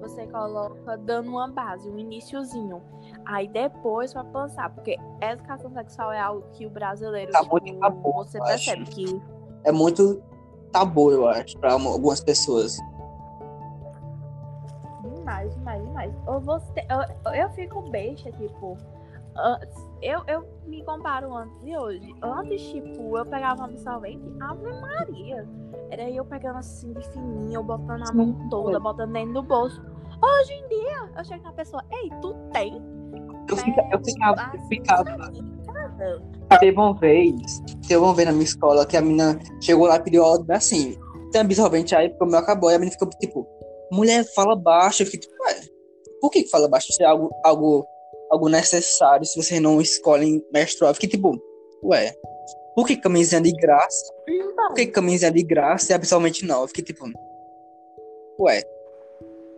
[0.00, 2.80] Você coloca dando uma base, um iníciozinho.
[3.26, 8.02] Aí depois vai pensar, porque educação sexual é algo que o brasileiro tá tipo, muito
[8.14, 8.90] você percebe acho.
[8.92, 9.22] que
[9.64, 10.22] é muito
[10.74, 12.76] tabu, eu acho, para algumas pessoas.
[15.04, 16.12] Demais, demais, demais.
[16.26, 18.76] Eu, você, eu, eu fico besta, tipo.
[20.02, 22.14] Eu, eu me comparo antes e hoje.
[22.22, 25.48] Antes, tipo, eu pegava um absorvente, Ave Maria.
[25.90, 29.80] Era eu pegando assim de fininho, botando a mão toda, botando dentro do bolso.
[30.22, 32.82] Hoje em dia, eu chego na pessoa, ei, tu tem?
[33.48, 35.32] Eu, fica, eu ficava, eu ficava.
[36.60, 37.34] Teve uma vez,
[37.88, 40.96] teve uma vez na minha escola que a menina chegou lá e pediu aula assim,
[41.32, 43.46] tem absorvente aí, porque o meu acabou, e a menina ficou tipo,
[43.90, 45.02] mulher, fala baixo.
[45.02, 45.60] Eu fiquei tipo, ué,
[46.20, 46.90] por que, fala baixo?
[46.90, 47.86] Isso é algo, algo,
[48.30, 50.94] algo necessário se vocês não escolhem menstruar.
[50.94, 51.36] Fiquei tipo,
[51.82, 52.14] ué,
[52.74, 54.12] por que camisinha de graça?
[54.68, 56.62] Por que camisinha de graça e absolutamente não?
[56.62, 57.04] Eu fiquei tipo,
[58.38, 58.62] ué,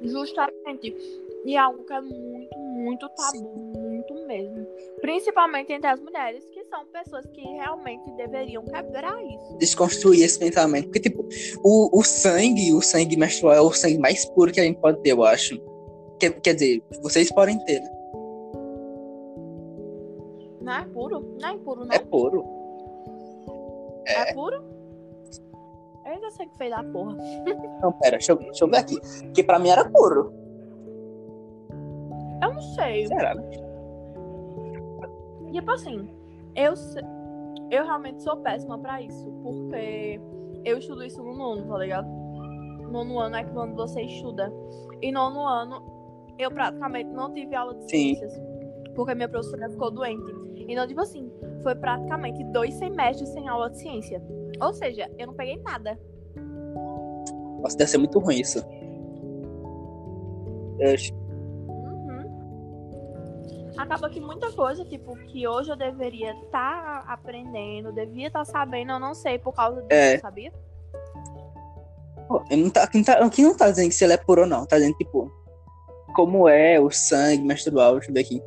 [0.03, 0.95] justamente.
[1.45, 4.67] E é algo que é muito, muito tabu, muito mesmo.
[5.01, 9.57] Principalmente entre as mulheres, são pessoas que realmente deveriam quebrar isso.
[9.59, 10.85] desconstruir esse pensamento.
[10.85, 11.27] Porque, tipo,
[11.63, 15.01] o, o sangue, o sangue menstrual é o sangue mais puro que a gente pode
[15.03, 15.61] ter, eu acho.
[16.19, 17.91] Quer, quer dizer, vocês podem ter, né?
[20.61, 21.37] Não é puro?
[21.41, 21.95] Não é puro, não.
[21.95, 22.45] É puro.
[24.07, 24.57] É, puro?
[26.05, 27.17] Eu ainda sei que fez da porra.
[27.83, 29.01] Não, pera, deixa eu, deixa eu ver aqui.
[29.25, 30.33] Porque pra mim era puro.
[32.43, 33.09] Eu não sei.
[33.09, 33.35] Será?
[35.53, 36.09] Tipo assim,
[36.57, 36.75] eu,
[37.71, 40.21] eu realmente sou péssima pra isso, porque
[40.65, 42.09] eu estudo isso no nono, tá ligado?
[42.91, 44.53] Nono ano é quando você estuda.
[45.03, 45.83] E nono ano,
[46.39, 48.15] eu praticamente não tive aula de Sim.
[48.15, 48.33] ciências,
[48.95, 50.35] porque minha professora ficou doente.
[50.69, 51.31] Então, tipo assim,
[51.63, 54.23] foi praticamente dois semestres sem aula de ciência.
[54.61, 55.99] Ou seja, eu não peguei nada.
[57.61, 58.59] Nossa, deve ser muito ruim isso.
[60.79, 61.26] Eu-.
[63.79, 68.99] Acaba que muita coisa, tipo, que hoje eu deveria estar aprendendo, devia estar sabendo, eu
[68.99, 70.19] não sei por causa disso, É.
[70.19, 70.53] sabia?
[72.27, 74.17] Pô, eu não tá, aqui, não tá, aqui não tá dizendo que se ele é
[74.17, 74.67] puro ou não.
[74.67, 75.31] Tá dizendo, tipo,
[76.15, 77.95] como é o sangue menstrual.
[77.95, 78.43] Deixa eu ver aqui.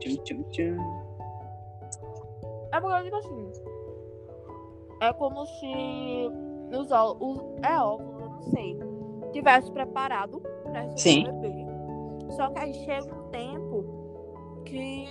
[0.00, 1.04] Tchum, tchum, tchum.
[2.72, 3.52] É porque, tipo assim.
[5.00, 6.30] É como se
[6.76, 7.42] os óvulos.
[7.62, 8.78] É óvulo, eu não sei.
[9.32, 11.24] Tivesse preparado pra Sim.
[12.36, 13.84] Só que aí chega um tempo
[14.64, 15.06] que.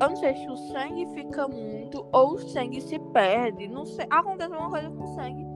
[0.00, 3.68] Eu não sei se o sangue fica muito ou o sangue se perde.
[3.68, 4.06] Não sei.
[4.10, 5.46] Acontece alguma coisa com o sangue.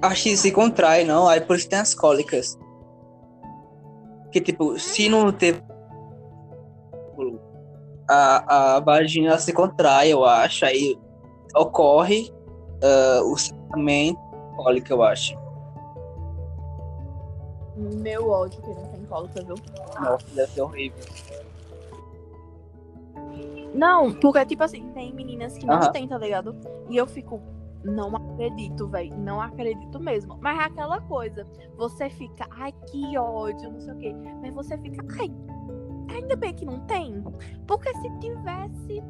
[0.00, 1.28] Acho que se contrai, não.
[1.28, 2.58] Aí por isso tem as cólicas.
[4.30, 5.62] Que, tipo, se não ter.
[8.08, 10.64] A, a vagina se contrai, eu acho.
[10.64, 10.98] Aí
[11.54, 12.32] ocorre
[12.82, 14.18] ah, o sangramento
[14.56, 15.36] cólica, eu acho.
[17.76, 18.70] Meu ódio que
[19.12, 19.56] cólica, viu?
[20.00, 20.98] Nossa, deve ser horrível.
[23.74, 25.92] Não, porque, tipo assim, tem meninas que não Aham.
[25.92, 26.54] tem, tá ligado?
[26.90, 27.40] E eu fico,
[27.84, 29.16] não acredito, velho.
[29.18, 30.36] Não acredito mesmo.
[30.40, 31.46] Mas é aquela coisa.
[31.76, 34.14] Você fica, ai, que ódio, não sei o quê.
[34.42, 35.30] Mas você fica, ai,
[36.14, 37.22] ainda bem que não tem.
[37.66, 39.02] Porque se tivesse.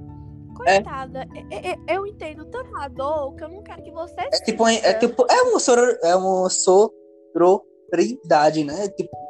[0.54, 4.20] Coitada, e- e- eu entendo tanto a dor que eu não quero que você.
[4.20, 8.86] É tipo, é, tipo, é uma soror, é uma sororidade, né?
[8.88, 9.22] Tipo, é, é,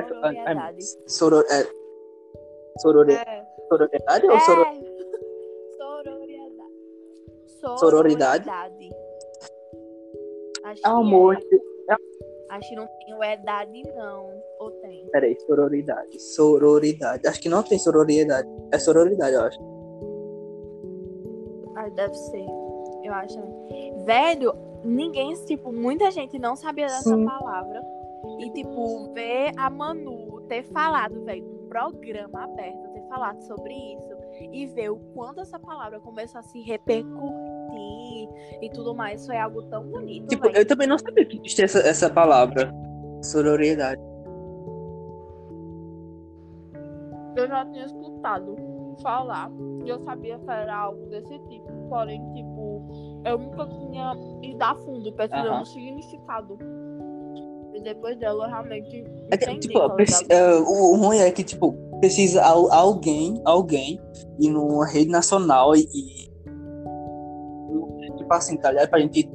[0.00, 0.84] Sororidade.
[1.06, 1.66] soror, é,
[2.80, 3.44] sorori- É.
[3.68, 4.72] sororidade ou soror, É.
[5.76, 6.52] Sororidade.
[7.78, 8.44] Sororidade?
[8.44, 8.90] Sororidade.
[10.64, 11.96] Acho Ah, que amor, é.
[12.50, 14.30] Acho que não tem o idade, não.
[14.60, 15.06] Ou tem?
[15.10, 19.58] peraí, sororidade, sororidade, acho que não tem sororidade, é sororidade, eu acho.
[21.76, 22.46] Ah, deve ser.
[23.02, 23.38] Eu acho.
[24.04, 24.52] Velho,
[24.84, 27.24] ninguém, tipo, muita gente não sabia dessa Sim.
[27.24, 27.82] palavra.
[28.42, 34.12] E, tipo, ver a Manu ter falado, velho, um programa aberto, ter falado sobre isso.
[34.52, 38.28] E ver o quanto essa palavra começou a se repercutir
[38.60, 39.24] e tudo mais.
[39.26, 40.56] Foi algo tão bonito, Tipo, velho.
[40.56, 42.72] eu também não sabia que existia essa, essa palavra,
[43.22, 44.00] sororidade.
[47.36, 48.56] Eu já tinha escutado
[49.02, 49.50] falar
[49.84, 51.66] e eu sabia que era algo desse tipo.
[51.88, 52.82] Porém, tipo,
[53.24, 55.62] eu nunca tinha ido a fundo pesquisando Aham.
[55.62, 56.58] o significado.
[57.74, 59.78] E depois dela eu realmente É que, tipo,
[60.28, 64.00] é, o ruim é que, tipo, precisa al- alguém, alguém
[64.38, 66.32] ir numa rede nacional e, e-
[68.16, 68.90] tipo assim, tá ligado?
[68.90, 69.28] Pra gente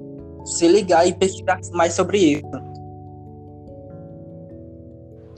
[0.46, 2.48] se ligar e pesquisar mais sobre isso.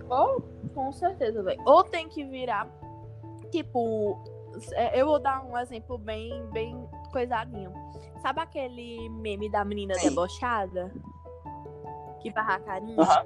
[0.09, 0.41] Ou,
[0.73, 1.61] com certeza, velho.
[1.65, 2.67] Ou tem que virar,
[3.51, 4.17] tipo,
[4.73, 6.75] é, eu vou dar um exemplo bem, bem
[7.11, 7.71] coisadinho.
[8.21, 10.09] Sabe aquele meme da menina Sim.
[10.09, 10.91] debochada?
[12.21, 12.99] Que barra carinho?
[13.01, 13.25] Aham.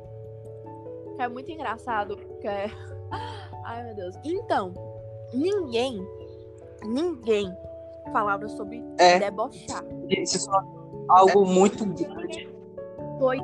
[1.16, 2.68] Que é muito engraçado, porque é...
[3.66, 4.16] Ai, meu Deus.
[4.24, 4.74] Então,
[5.34, 6.06] ninguém,
[6.84, 7.56] ninguém
[8.12, 9.20] falava sobre É.
[9.20, 9.84] debochar.
[10.10, 10.64] Isso é
[11.10, 12.50] algo muito grande.
[13.20, 13.38] Foi,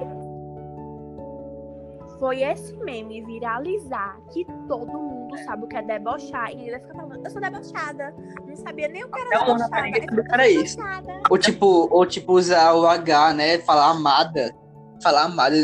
[2.19, 6.51] foi esse meme viralizar que todo mundo sabe o que é debochar.
[6.51, 8.13] E ainda fica falando, eu sou debochada.
[8.45, 9.87] Não sabia nem o que era É uma debochada.
[10.33, 11.21] era "Eu sou isso." debochada.
[11.29, 13.59] Ou tipo, ou tipo usar o H, né?
[13.59, 14.53] Falar amada.
[15.01, 15.55] Falar amada.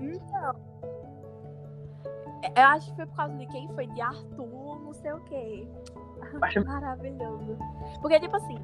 [0.00, 0.54] Então.
[2.56, 5.68] Eu acho que foi por causa de quem foi, de Arthur, não sei o quê.
[6.42, 7.56] Acho- Maravilhoso.
[8.00, 8.58] Porque, tipo assim,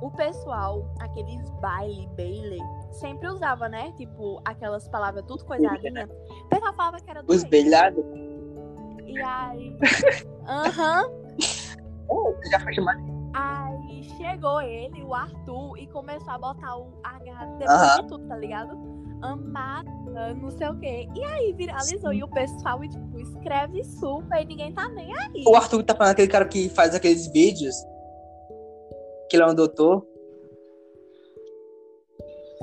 [0.00, 2.58] o pessoal, aqueles baile, baile,
[2.92, 3.92] sempre usava, né?
[3.96, 6.08] Tipo, aquelas palavras tudo coisadinha.
[6.44, 7.50] O pessoal falava que era do Os ex.
[7.50, 8.04] belhados.
[9.04, 9.76] E aí.
[10.46, 11.04] Aham.
[12.08, 13.15] Oh, você já foi chamado.
[13.36, 18.00] Aí chegou ele, o Arthur, e começou a botar o H depois Aham.
[18.00, 18.96] de tudo, tá ligado?
[19.20, 21.06] Amada, não sei o quê.
[21.14, 22.14] E aí viralizou.
[22.14, 25.44] E o pessoal, tipo, escreve super e ninguém tá nem aí.
[25.46, 27.74] O Arthur tá falando aquele cara que faz aqueles vídeos.
[29.28, 30.06] Que ele é um doutor.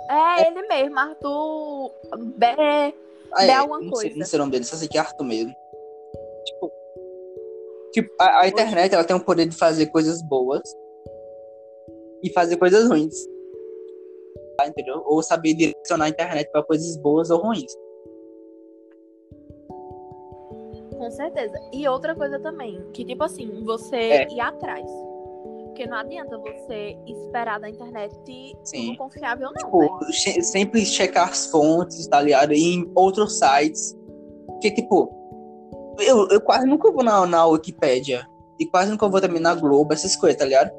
[0.10, 1.92] É ele mesmo, Arthur.
[2.36, 2.94] Bé.
[3.36, 4.20] Ah, é, alguma não, sei, coisa.
[4.20, 5.54] não sei o nome dele, só sei que é Arthur mesmo.
[7.94, 10.62] Tipo, a, a internet ela tem o poder de fazer coisas boas
[12.24, 13.14] e fazer coisas ruins.
[14.58, 15.04] Tá, Entendeu?
[15.06, 17.72] Ou saber direcionar a internet para coisas boas ou ruins.
[20.98, 21.60] Com certeza.
[21.74, 24.28] E outra coisa também, que tipo assim, você É.
[24.28, 24.90] ir atrás.
[25.66, 28.14] Porque não adianta você esperar da internet
[28.64, 28.88] Sim.
[28.88, 29.66] tudo confiável, não.
[29.66, 30.42] Tipo, né?
[30.42, 32.54] sempre checar as fontes, tá ligado?
[32.54, 33.98] E em outros sites.
[34.48, 35.12] Porque, tipo,
[36.00, 38.28] eu, eu quase nunca vou na, na Wikipédia.
[38.60, 40.72] E quase nunca vou também na Globo, essas coisas, tá ligado?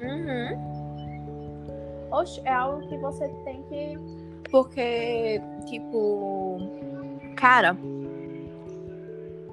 [0.00, 0.58] Uhum.
[2.10, 3.98] Oxe, é algo que você tem que.
[4.50, 6.58] Porque, tipo.
[7.36, 7.76] Cara.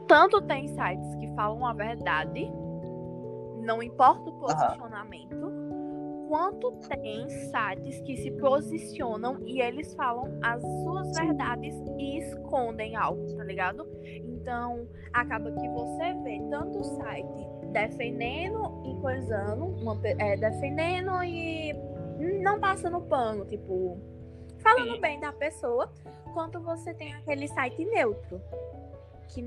[0.08, 2.52] Tanto tem sites que falam a verdade,
[3.62, 5.52] não importa o posicionamento,
[6.30, 13.36] quanto tem sites que se posicionam e eles falam as suas verdades e escondem algo,
[13.36, 13.88] tá ligado?
[14.04, 21.74] Então, acaba que você vê tanto site defendendo e coisando, uma é, defendendo e
[22.44, 23.98] não passando pano, tipo,
[24.60, 25.02] falando Sim.
[25.02, 25.92] bem da pessoa,
[26.32, 28.40] quanto você tem aquele site neutro,
[29.30, 29.44] que,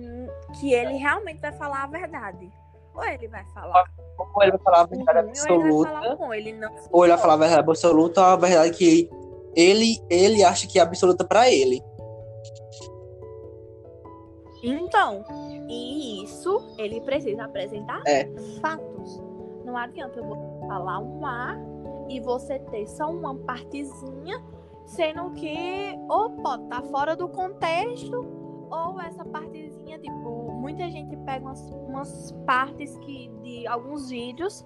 [0.59, 2.51] que ele realmente vai falar a verdade.
[2.95, 3.85] Ou ele vai falar
[4.19, 6.15] Ou ele vai falar a verdade ou ele falar absoluta.
[6.15, 9.09] o bom, ele se Ou ele vai falar a verdade absoluta ou a verdade que
[9.55, 11.83] ele, ele acha que é absoluta pra ele.
[14.63, 15.25] Então,
[15.69, 18.25] e isso ele precisa apresentar É.
[18.61, 19.21] fatos.
[19.65, 21.57] Não adianta você falar um A
[22.09, 24.41] e você ter só uma partezinha,
[24.87, 28.25] sendo que ou pode estar fora do contexto,
[28.71, 30.22] ou essa partezinha, tipo,
[30.63, 34.65] muita gente pega umas, umas partes que de alguns vídeos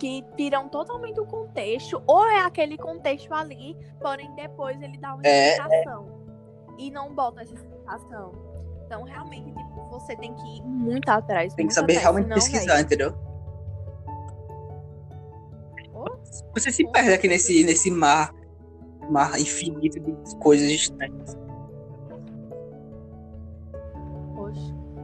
[0.00, 5.22] que tiram totalmente o contexto, ou é aquele contexto ali, porém depois ele dá uma
[5.24, 6.08] É, explicação.
[6.76, 8.32] E não bota essa explicação.
[8.86, 11.54] Então, realmente, tipo, você tem que ir muito atrás.
[11.54, 13.14] Tem que saber atrás, realmente pesquisar, véi, entendeu?
[15.94, 16.06] Ô,
[16.54, 18.34] Você se perde aqui nesse, nesse mar,
[19.08, 21.36] mar infinito de coisas estranhas.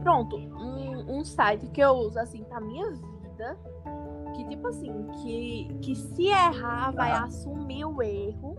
[0.07, 3.59] Pronto, um, um site que eu uso assim pra minha vida,
[4.33, 7.25] que tipo assim, que, que se errar vai Ah.
[7.25, 8.55] assumir o erro.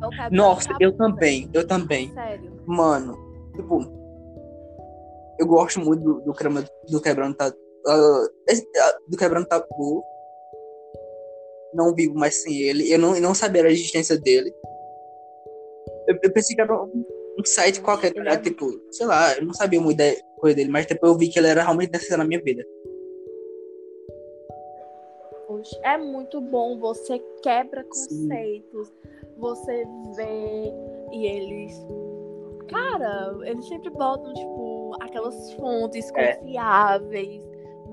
[0.00, 2.10] Quebrando Nossa, eu também, eu também.
[2.14, 2.58] Sério.
[2.64, 3.18] Mano,
[3.54, 3.80] tipo,
[5.38, 7.54] eu gosto muito do, do, crema, do Quebrando Tabu.
[9.08, 10.02] do Quebrando Tabu.
[11.74, 12.90] Não vivo mais sem ele.
[12.90, 14.50] Eu não, eu não sabia da existência dele.
[16.08, 17.04] Eu, eu pensei que era um,
[17.38, 20.70] um site qualquer, tá é- tipo, sei lá, eu não sabia muito da coisa dele,
[20.70, 22.64] mas depois eu vi que ele era realmente necessário na minha vida.
[25.46, 28.28] Poxa, é muito bom, você quebra Sim.
[28.28, 28.92] conceitos,
[29.36, 29.84] você
[30.16, 30.72] vê
[31.12, 31.74] e eles.
[32.68, 36.36] Cara, eles sempre botam, tipo, aquelas fontes É.
[36.36, 37.42] confiáveis,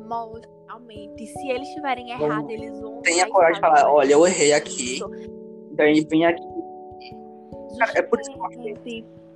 [0.08, 1.26] mostram realmente.
[1.28, 3.02] Se eles estiverem errados, eles vão.
[3.02, 4.56] Tenha lá e coragem de falar, olha, eu errei "Isso".
[4.58, 5.00] aqui.
[5.72, 6.44] Daí vem aqui.
[7.78, 8.46] Cara, é por isso que eu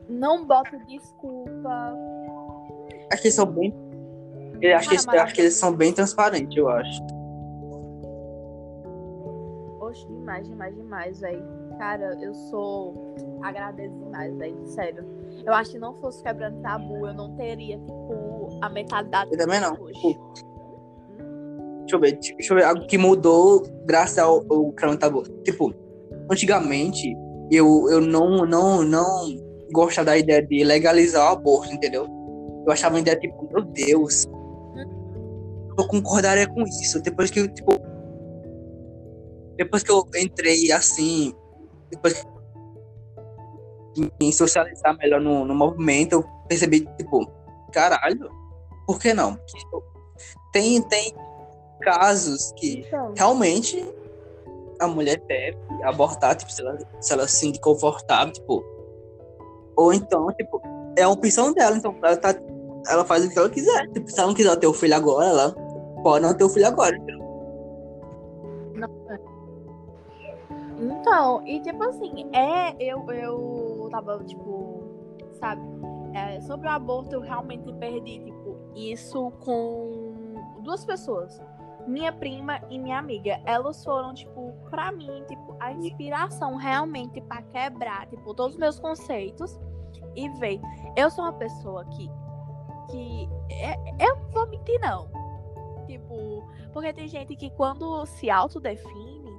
[0.09, 1.95] Não bota desculpa.
[3.11, 3.73] Acho que eles são bem.
[4.61, 7.01] Eu acho, que eles, eu acho que eles são bem transparentes, eu acho.
[9.81, 11.43] Oxe, demais, demais, demais, velho.
[11.77, 13.13] Cara, eu sou.
[13.41, 14.65] Agradeço demais, velho.
[14.67, 15.05] Sério.
[15.45, 19.59] Eu acho que não fosse quebrando tabu, eu não teria, tipo, a mentalidade Eu também
[19.59, 19.73] não.
[19.73, 20.17] hoje.
[21.79, 25.23] Deixa eu ver, deixa eu ver algo que mudou graças ao, ao Tabu.
[25.43, 25.73] Tipo,
[26.31, 27.13] antigamente
[27.51, 29.42] eu, eu não, não, não
[29.73, 32.05] gostava da ideia de legalizar o aborto, entendeu?
[32.65, 34.25] Eu achava uma ideia tipo, meu Deus,
[35.77, 37.01] eu concordaria com isso.
[37.01, 37.73] Depois que eu, tipo,
[39.57, 41.33] depois que eu entrei assim,
[41.89, 42.13] depois
[43.93, 47.29] que em socializar melhor no, no movimento, eu percebi, tipo,
[47.71, 48.29] caralho,
[48.87, 49.35] por que não?
[49.45, 49.83] Tipo,
[50.51, 51.13] Tem, tem
[51.81, 53.85] casos que Então, realmente
[54.79, 58.72] a mulher deve abortar, tipo, se ela, se ela se sentir confortável, tipo.
[59.75, 60.61] Ou então, tipo,
[60.97, 62.35] é a opção dela, então ela, tá,
[62.87, 63.87] ela faz o que ela quiser.
[63.91, 65.51] Tipo, se ela não quiser ter o filho agora, ela
[66.03, 66.97] pode não ter o filho agora.
[70.79, 74.83] Então, e tipo assim, é, eu, eu tava, tipo,
[75.33, 75.61] sabe,
[76.13, 80.13] é, sobre o aborto eu realmente perdi, tipo, isso com
[80.59, 81.41] duas pessoas.
[81.87, 83.41] Minha prima e minha amiga.
[83.45, 88.79] Elas foram, tipo, pra mim, tipo, a inspiração realmente pra quebrar, tipo, todos os meus
[88.79, 89.59] conceitos
[90.15, 90.59] e ver.
[90.95, 92.09] Eu sou uma pessoa que.
[92.89, 93.75] que é,
[94.05, 95.09] eu não vou mentir, não.
[95.85, 99.31] Tipo, porque tem gente que quando se autodefine,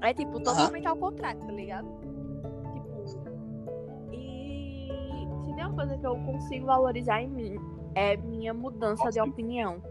[0.00, 1.86] é tipo totalmente ao contrário, tá ligado?
[2.72, 2.92] Tipo.
[4.12, 4.88] E
[5.44, 7.56] se tem uma coisa que eu consigo valorizar em mim,
[7.94, 9.82] é minha mudança de opinião.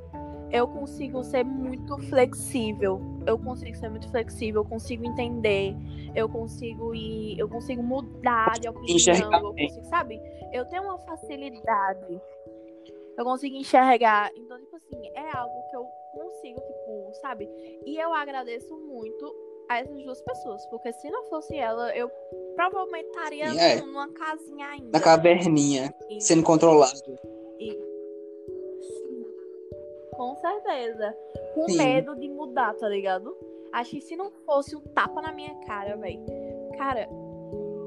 [0.52, 3.02] Eu consigo ser muito flexível.
[3.26, 5.76] Eu consigo ser muito flexível, eu consigo entender,
[6.16, 10.22] eu consigo ir, eu consigo mudar de opinião, Enxergar eu consigo, sabe?
[10.52, 12.22] Eu tenho uma facilidade.
[13.18, 14.32] Eu consigo enxergar.
[14.36, 17.47] Então, tipo assim, é algo que eu consigo, tipo, sabe?
[17.86, 19.36] E eu agradeço muito
[19.70, 22.10] a essas duas pessoas, porque se não fosse ela, eu
[22.56, 23.82] provavelmente estaria é.
[23.82, 24.89] numa casinha ainda.
[24.91, 26.99] Na caverninha, E- sendo controlado.
[27.60, 27.90] e-.
[30.16, 31.16] Com certeza.
[31.55, 31.78] Com Sim.
[31.78, 33.36] medo de mudar, tá ligado?
[33.74, 36.22] Acho que se não fosse um tapa na minha cara, velho.
[36.78, 37.07] Cara,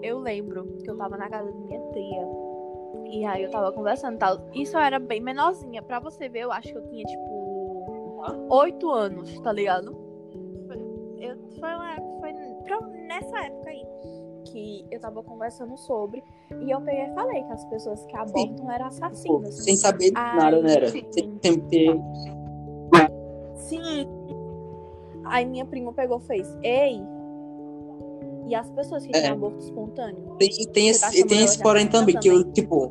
[0.03, 2.27] eu lembro que eu tava na casa da minha tia.
[3.07, 4.39] E aí eu tava conversando e tal.
[4.55, 5.83] Isso eu era bem menorzinha.
[5.83, 9.93] Pra você ver, eu acho que eu tinha, tipo, oito anos, tá ligado?
[10.67, 10.77] Foi,
[11.19, 12.33] eu, foi, uma, foi
[12.65, 13.64] pra- nessa época
[14.55, 16.23] que eu tava conversando sobre.
[16.63, 19.65] E eu peguei e falei que as pessoas que abortam eram Pô, assassinas.
[19.65, 20.75] sem saber de Ai, nada, né?
[20.75, 20.89] Era?
[20.89, 21.05] sim.
[21.11, 22.01] Sem, ter.
[23.57, 24.09] Sim.
[25.25, 27.01] Aí minha prima pegou e fez, ei.
[28.47, 29.23] E as pessoas que É.
[29.23, 30.37] têm aborto espontâneo?
[30.39, 32.91] Tem, tem Você tá esse, tem esse porém assassina também, que eu, tipo.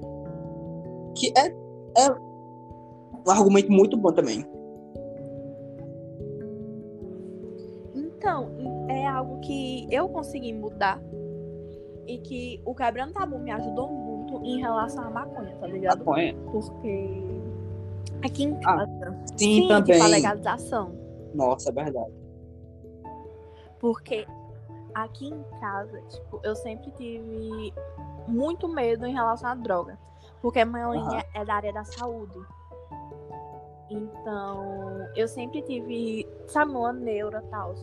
[1.16, 2.12] Que é, é
[3.26, 4.44] um argumento muito bom também.
[7.96, 8.50] Então,
[8.90, 11.00] é algo que eu consegui mudar.
[12.08, 16.00] E que o Quebrando Tabu me ajudou muito em relação à maconha, tá ligado?
[16.00, 16.36] Maconha.
[16.52, 17.10] Porque
[18.26, 19.18] aqui em Ah, casa.
[19.38, 20.02] Sim, tipo, também.
[20.02, 20.92] a legalização.
[21.34, 22.12] Nossa, é verdade.
[23.80, 24.28] Porque
[24.94, 27.74] aqui em casa, tipo, eu sempre tive
[28.28, 29.98] muito medo em relação à droga.
[30.42, 31.22] Porque a mãe Aham.
[31.34, 32.38] é da área da saúde.
[33.90, 37.76] Então, eu sempre tive, sabe, uma neura tal.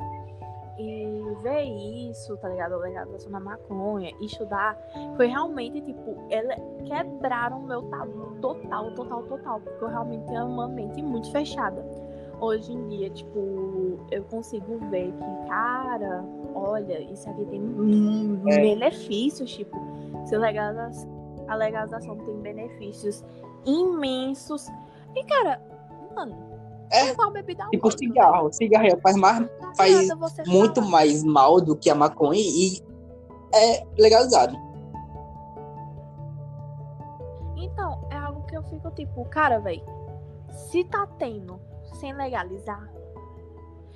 [0.81, 1.63] E ver
[2.11, 2.73] isso, tá ligado?
[2.75, 4.79] A legalização da maconha, estudar,
[5.17, 6.55] foi realmente, tipo, ela
[6.87, 9.61] quebraram o meu tabu total, total, total.
[9.61, 11.85] Porque eu realmente tenho uma mente muito fechada.
[12.41, 16.25] Hoje em dia, tipo, eu consigo ver que, cara,
[16.55, 18.61] olha, isso aqui tem hum, É.
[18.61, 19.77] benefícios, tipo,
[20.25, 21.07] se legaliza-
[21.49, 23.23] a legalização tem benefícios
[23.67, 24.67] imensos.
[25.15, 25.61] E, cara,
[26.15, 26.35] mano,
[26.93, 28.53] É, é igual bebida Tipo cigarro.
[28.53, 29.47] Cigarro faz, mais,
[29.77, 30.89] faz você muito falar.
[30.91, 32.81] mais mal do que a maconha e
[33.55, 34.57] é legalizado.
[37.57, 39.83] Então, é algo que eu fico tipo, cara, velho,
[40.71, 41.61] se tá tendo
[41.99, 42.89] sem legalizar,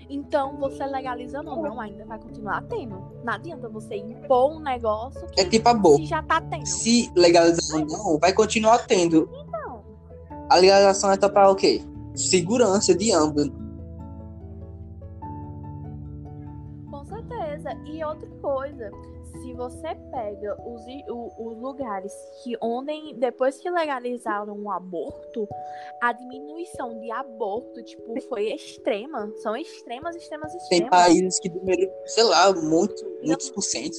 [0.09, 2.97] então você legalizando ou não, ainda vai continuar tendo.
[3.25, 5.97] Não adianta você impor um negócio que É tipo a boca.
[5.99, 6.67] se já tá tendo.
[6.67, 9.29] Se legalizar ou não, vai continuar tendo.
[9.33, 9.83] Então,
[10.51, 11.81] A legalização é pra o quê?
[12.15, 13.51] Segurança de ambos.
[17.87, 18.91] E outra coisa,
[19.41, 20.83] se você pega os,
[21.39, 22.13] os lugares
[22.43, 25.47] que onde, depois que legalizaram o aborto,
[26.01, 29.31] a diminuição de aborto, tipo, foi extrema.
[29.37, 30.91] São extremas, extremas, Tem extremas.
[30.91, 33.99] países que diminuíram, sei lá, muito, muitos porcentos.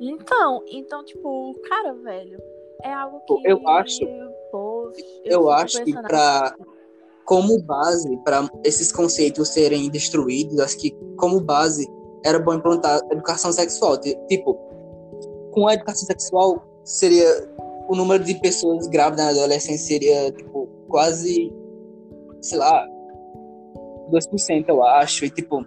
[0.00, 2.38] Então, então, tipo, cara, velho,
[2.82, 3.48] é algo que.
[3.48, 4.04] eu acho-
[4.50, 4.90] pô,
[5.24, 6.56] Eu fico acho que pra,
[7.24, 11.86] como base, para esses conceitos serem destruídos, acho que como base
[12.24, 13.98] era bom implantar educação sexual.
[13.98, 14.54] Ti- Tipo,
[15.52, 17.26] com a educação sexual, seria
[17.88, 21.52] o número de pessoas grávidas na adolescência seria, tipo, quase,
[22.40, 22.86] sei lá,
[24.10, 25.24] 2%, eu acho.
[25.24, 25.64] E, tipo,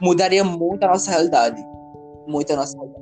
[0.00, 1.60] mudaria muito a nossa realidade.
[2.26, 3.00] Muito a nossa realidade.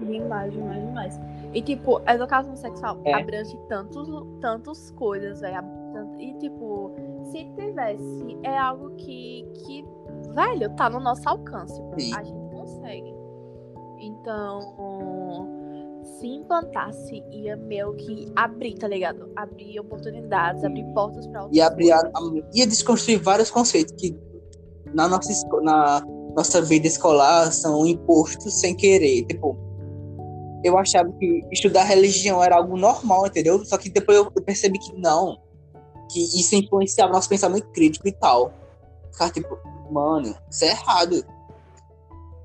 [0.00, 1.14] Demais, demais, demais.
[1.56, 3.14] E, tipo, a educação sexual É.
[3.14, 4.06] abrange tantos,
[4.42, 5.64] tantos coisas, velho.
[6.18, 6.94] E, tipo,
[7.30, 9.82] se tivesse, é algo que, que,
[10.34, 11.82] velho, tá no nosso alcance.
[11.98, 12.14] Sim.
[12.14, 13.14] A gente consegue.
[13.98, 14.60] Então,
[16.04, 19.32] se implantasse, ia meio que abrir, tá ligado?
[19.34, 22.02] Abrir oportunidades, abrir portas pra outras e abrir a,
[22.52, 24.14] ia desconstruir vários conceitos que
[24.92, 25.32] na nossa
[25.62, 26.02] na
[26.36, 29.65] nossa vida escolar são impostos sem querer tipo
[30.66, 33.64] eu achava que estudar religião era algo normal, entendeu?
[33.64, 35.38] Só que depois eu percebi que não.
[36.10, 38.52] Que isso influenciava nosso pensamento crítico e tal.
[39.12, 39.56] Ficar tipo,
[39.90, 41.24] mano, isso é errado.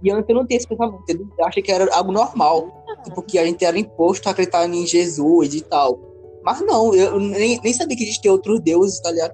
[0.04, 1.28] E antes eu não tinha esse pensamento, entendeu?
[1.38, 2.86] Eu achei que era algo normal.
[3.04, 6.00] Tipo, que a gente era imposto a acreditar em Jesus e tal.
[6.44, 9.34] Mas não, eu nem, nem sabia que existia outros deuses, tá ligado?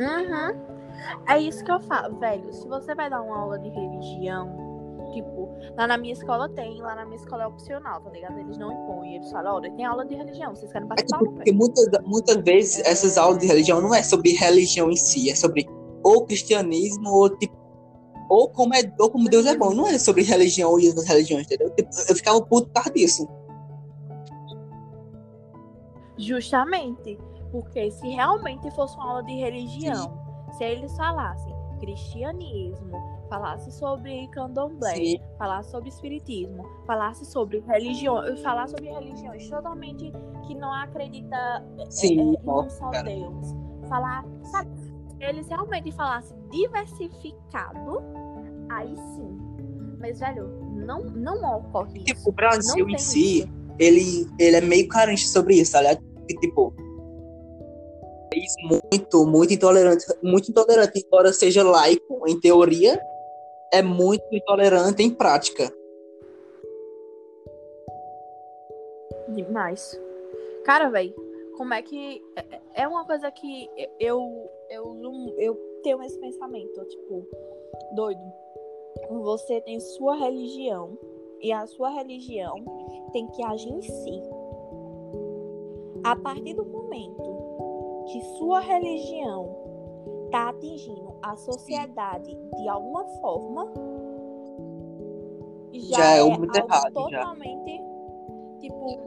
[0.00, 0.73] Uhum.
[1.28, 2.52] É isso que eu falo, velho.
[2.52, 4.74] Se você vai dar uma aula de religião,
[5.12, 8.38] tipo, lá na minha escola tem, lá na minha escola é opcional, tá ligado?
[8.38, 11.18] Eles não impõem, eles falam, olha, tem aula de religião, vocês querem É participar?
[11.18, 15.30] tipo, porque muitas, muitas vezes essas aulas de religião não é sobre religião em si,
[15.30, 15.68] é sobre
[16.02, 17.64] ou cristianismo ou tipo
[18.28, 21.46] ou como, é, ou como Deus é bom, não é sobre religião e outras religiões,
[21.46, 21.70] entendeu?
[21.70, 23.28] Tipo, eu ficava puto por causa disso.
[26.16, 27.18] Justamente.
[27.52, 30.23] Porque se realmente fosse uma aula de religião,
[30.56, 32.96] se eles falassem cristianismo,
[33.28, 35.20] falasse sobre candomblé, Sim.
[35.38, 40.12] falasse sobre espiritismo, falasse sobre religião, falar sobre religiões totalmente
[40.46, 43.02] que não acredita é, Sim, é, em um só cara.
[43.02, 43.54] Deus.
[43.88, 48.02] Falar, sabe, se eles realmente falassem diversificado,
[48.70, 49.38] aí sim.
[49.98, 52.28] Mas, velho, não, não ocorre Tipo, isso.
[52.28, 53.48] o Brasil em si, isso.
[53.78, 56.02] ele, ele é meio carente sobre isso, ligado?
[56.14, 56.93] Porque, tipo, é
[58.34, 63.00] país muito, muito intolerante, muito intolerante, embora seja laico em teoria,
[63.72, 65.72] é muito intolerante em prática.
[69.28, 69.98] Demais.
[70.64, 71.14] Cara, velho,
[71.56, 72.22] como é que.
[72.36, 73.70] é- É uma coisa que
[74.00, 75.54] eu, eu, não- eu
[75.84, 77.24] tenho esse pensamento, tipo,
[77.94, 78.20] doido.
[79.22, 80.98] Você tem sua religião
[81.40, 82.56] e a sua religião
[83.12, 84.22] tem que agir em si.
[86.02, 87.33] A partir do momento
[88.06, 89.48] que sua religião
[90.30, 93.72] tá atingindo a sociedade de alguma forma,
[95.72, 97.20] já, Já é é algo errado, já.
[97.20, 97.82] totalmente,
[98.60, 98.98] tipo,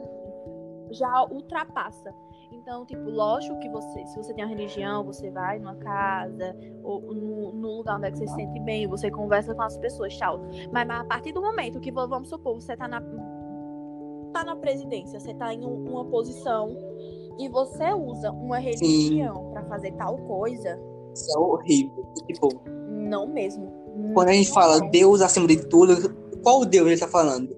[0.90, 2.14] já ultrapassa.
[2.52, 7.00] Então, tipo, lógico que você, se você tem uma religião, você vai numa casa, ou
[7.00, 10.16] no, no lugar onde é que você se sente bem, você conversa com as pessoas,
[10.18, 10.38] tal.
[10.72, 13.02] Mas, mas a partir do momento que, vamos supor, você tá na,
[14.32, 16.74] tá na presidência, você tá em um- uma posição
[17.38, 20.78] e você usa uma religião pra fazer tal coisa,
[21.14, 22.04] Isso é horrível.
[22.26, 22.48] Tipo,
[22.88, 23.72] não mesmo.
[24.12, 24.90] quando a gente fala é.
[24.90, 27.56] Deus acima de tudo, qual Deus ele tá falando?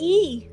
[0.00, 0.50] E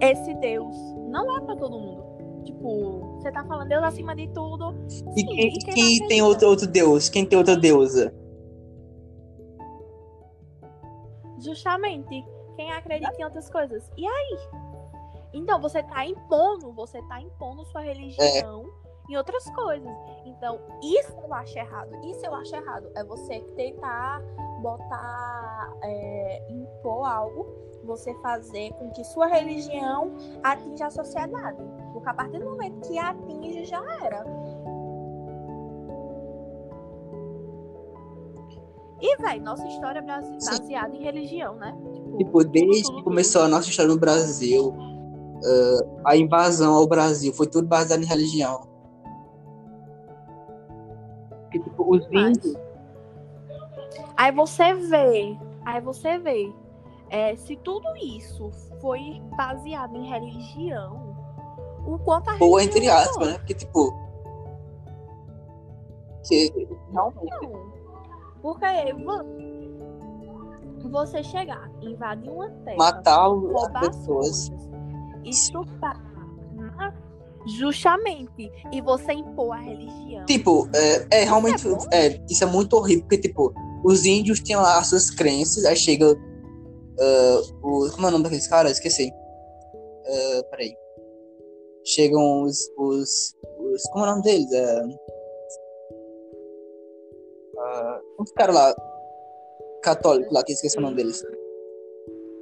[0.00, 0.76] esse Deus
[1.08, 2.04] não é pra todo mundo.
[2.44, 4.74] Tipo, você tá falando Deus acima de tudo.
[5.16, 7.08] E quem, e quem tem outro, outro Deus?
[7.08, 8.14] Quem tem outra deusa?
[11.38, 12.24] Justamente.
[12.56, 13.90] Quem acredita em outras coisas.
[13.96, 14.38] E aí?
[15.32, 18.68] Então, você tá impondo, você tá impondo sua religião
[19.08, 19.90] em outras coisas.
[20.24, 21.90] Então, isso eu acho errado.
[22.04, 22.90] Isso eu acho errado.
[22.96, 24.20] É você tentar
[24.60, 27.46] botar, é, impor algo,
[27.84, 31.62] você fazer com que sua religião atinja a sociedade.
[31.92, 34.24] Porque a partir do momento que atinge, já era.
[39.00, 40.50] E, velho, nossa história é base- Sim.
[40.50, 41.74] baseada em religião, né?
[42.18, 44.74] Tipo, desde que começou a nossa história no Brasil,
[45.44, 48.68] ah, a invasão ao Brasil foi tudo baseado em religião.
[51.42, 52.56] Porque, tipo, os índios,
[54.16, 56.52] Aí você vê, aí você vê,
[57.08, 61.16] é, se tudo isso foi baseado em religião,
[61.86, 63.38] o quanto a ou entre aspas, né?
[63.38, 63.90] Porque, tipo.
[66.28, 67.46] Que, realmente.
[67.46, 67.70] Não.
[68.42, 69.24] Porque vo-
[70.88, 74.48] você chegar, invadir uma terra, Matar as roubar pessoas.
[74.48, 74.70] coisas,
[75.24, 76.00] estuprar,
[77.46, 80.24] justamente, e você impor a religião.
[80.26, 81.68] Tipo, é, é realmente.
[81.68, 81.78] bom?
[81.92, 83.52] É, isso é muito horrível, porque, tipo,
[83.84, 86.06] os índios tinham lá as suas crenças, aí chega.
[87.00, 88.72] ah, o, como é o nome daqueles caras?
[88.72, 89.10] Esqueci.
[90.06, 90.74] Ah, peraí.
[91.84, 93.82] Chegam os, os, os.
[93.92, 94.52] Como é o nome deles?
[94.52, 94.82] É,
[97.58, 98.74] ah, os caras lá,
[99.80, 101.22] católicos lá, que eu esqueci o nome deles.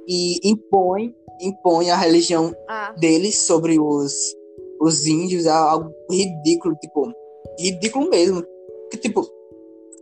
[0.07, 4.13] E impõe, impõe a religião Ah, deles sobre os,
[4.81, 7.11] os índios é algo ridículo, tipo,
[7.59, 8.43] ridículo mesmo.
[8.91, 9.25] Que, tipo,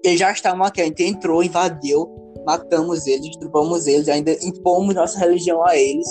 [0.04, 2.08] eles já estavam aqui, a gente entrou, invadiu,
[2.46, 6.08] matamos eles, destrupamos eles, ainda impomos nossa religião a eles.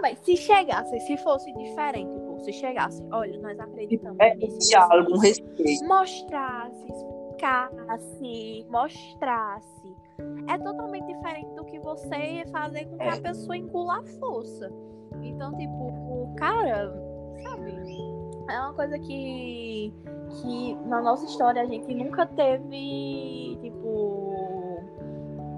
[0.00, 5.14] Mas se chegasse, se fosse diferente, pô, se chegasse, olha, nós acreditamos É nisso, diálogo,
[5.14, 5.84] um respeito.
[5.86, 9.96] mostrasse, explicasse, mostrasse.
[10.48, 13.08] É totalmente diferente do que você fazer com que É.
[13.10, 14.70] a pessoa engula a força.
[15.22, 16.92] Então, tipo, o cara,
[17.42, 17.72] sabe?
[18.48, 19.94] é uma coisa que,
[20.42, 24.34] que na nossa história a gente nunca teve, tipo.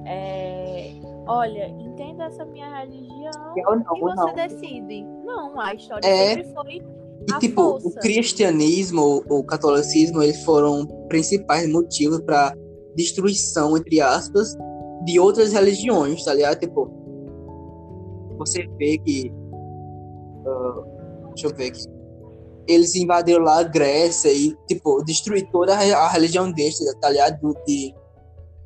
[0.04, 0.90] É,
[1.26, 4.34] olha, entenda essa minha religião Eu não, e você não.
[4.34, 5.04] decide.
[5.24, 6.34] Não, a história É.
[6.34, 6.82] sempre foi.
[7.30, 7.86] E tipo, força.
[7.88, 12.52] o cristianismo, o catolicismo, eles foram principais motivos para
[12.96, 14.56] destruição, entre aspas,
[15.04, 16.58] de outras religiões, tá ligado?
[16.58, 16.90] Tipo,
[18.38, 19.32] você vê que.
[20.46, 20.82] ah,
[21.34, 21.84] deixa eu ver aqui.
[22.66, 27.10] Eles invadiram lá a Grécia e, tipo, destruíram toda a re- a religião deles, tá
[27.10, 27.40] ligado?
[27.40, 27.94] Do, de,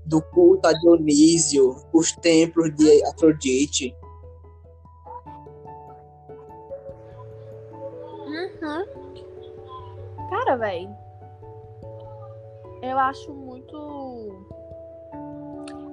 [0.06, 3.94] do culto a Dionísio, os templos de Afrodite.
[8.26, 8.86] Uhum.
[10.30, 10.88] Cara, velho.
[12.82, 14.46] Eu acho muito.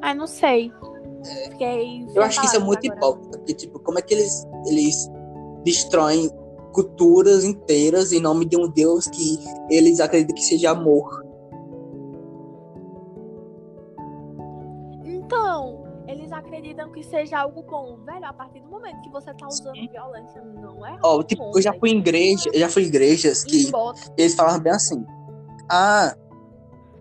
[0.01, 0.72] Ai, não sei.
[1.49, 2.05] Fiquei.
[2.14, 5.09] Eu acho que isso é muito hipócrita, porque, tipo, como é que eles, eles
[5.64, 6.30] destroem
[6.74, 9.39] culturas inteiras em nome de um Deus que
[9.70, 11.22] eles acreditam que seja amor?
[16.54, 17.97] Acreditam que seja algo bom.
[18.06, 19.89] Velho, a partir do momento que você tá usando Sim.
[19.89, 21.80] violência, não é Ó, algo tipo, bom, eu já velho.
[21.80, 23.72] fui em igreja, eu já fui em igrejas que
[24.18, 25.04] eles falavam bem assim,
[25.70, 26.16] ah,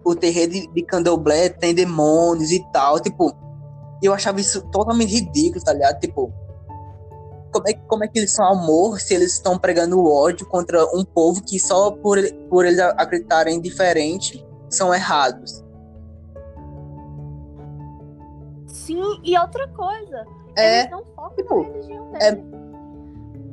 [0.05, 3.32] o terreiro de, de candomblé tem demônios e tal, tipo,
[4.03, 6.00] eu achava isso totalmente ridículo, tá ligado?
[6.00, 6.32] Tipo,
[7.53, 11.05] como é, como é que eles são amor se eles estão pregando ódio contra um
[11.05, 15.62] povo que só por, por eles acreditarem diferente são errados?
[19.22, 20.26] E outra coisa.
[20.57, 22.62] É, Eles não focam tipo, na religião é- dele.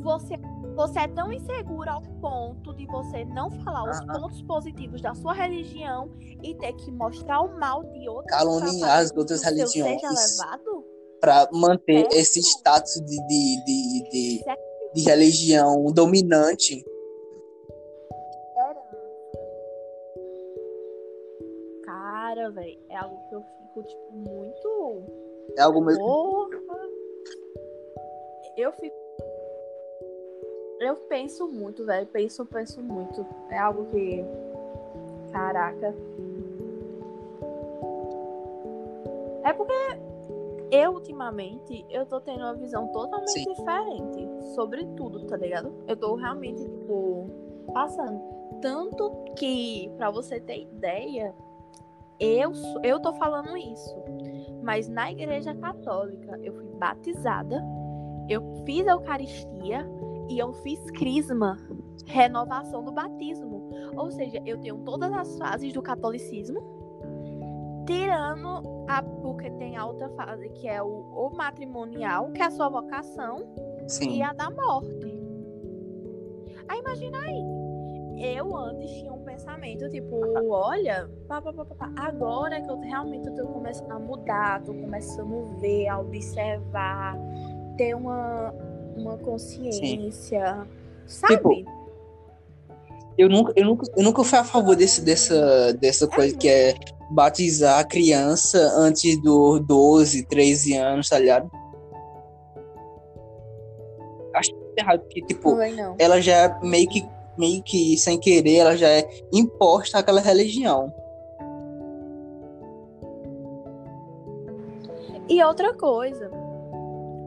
[0.01, 0.37] Você,
[0.75, 4.21] você é tão inseguro ao ponto de você não falar os Aham.
[4.21, 6.09] pontos positivos da sua religião
[6.41, 10.01] e ter que mostrar o mal de outras Caluniar as outras religiões.
[11.19, 12.13] Pra manter Certo.
[12.15, 14.45] esse status de, de, de, de,
[14.93, 16.81] de religião dominante.
[21.83, 25.18] Cara, velho, é algo que eu fico, tipo, muito.
[25.57, 26.59] É algo meio Porra!
[28.57, 28.95] Eu fico.
[30.79, 32.07] Eu penso muito, velho.
[32.07, 33.25] Penso, penso muito.
[33.49, 34.23] É algo que.
[35.31, 35.95] Caraca.
[39.43, 39.73] É porque
[40.71, 43.53] eu, ultimamente, eu tô tendo uma visão totalmente Sim.
[43.53, 45.73] diferente sobre tudo, tá ligado?
[45.87, 47.27] Eu tô realmente, tipo,
[47.73, 48.21] passando.
[48.61, 51.33] Tanto que, pra você ter ideia,
[52.19, 52.51] eu,
[52.83, 53.95] eu tô falando isso.
[54.69, 57.59] Mas na igreja católica, eu fui batizada,
[58.29, 59.83] eu fiz a Eucaristia
[60.29, 61.57] e eu fiz crisma,
[62.05, 63.67] renovação do batismo.
[63.97, 66.61] Ou seja, eu tenho todas as fases do catolicismo,
[67.87, 69.01] tirando a.
[69.01, 73.37] Porque tem a outra fase, que é o, o matrimonial, que é a sua vocação,
[73.85, 74.21] e Sim.
[74.21, 75.19] a da morte.
[76.67, 78.35] Aí imagina aí.
[78.35, 80.19] Eu antes tinha um pensamento, tipo,
[80.51, 85.59] olha, pá, pá, pá, agora que eu realmente tô começando a mudar, tô começando a
[85.61, 87.17] ver, a observar,
[87.77, 88.53] ter uma,
[88.97, 90.67] uma consciência,
[91.07, 91.37] sabe?
[91.37, 91.63] Tipo,
[93.17, 96.73] Eu nunca, eu nunca, eu nunca fui a favor desse, dessa, dessa coisa que é
[97.11, 101.49] batizar a criança antes dos 12, 13 anos, tá ligado?
[104.35, 105.57] Acho errado, porque, tipo,
[105.97, 107.05] ela já é meio que,
[107.39, 110.93] meio que sem querer, ela já é imposta àquela religião.
[115.29, 116.29] E outra coisa,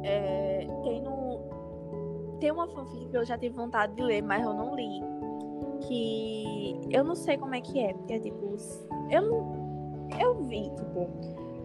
[0.02, 1.40] é, tem, no,
[2.40, 5.00] tem uma fanfic que eu já tive vontade de ler, mas eu não li.
[5.86, 8.56] Que eu não sei como é que é, porque é tipo.
[9.10, 9.62] Eu não.
[10.20, 11.08] Eu vi, tipo,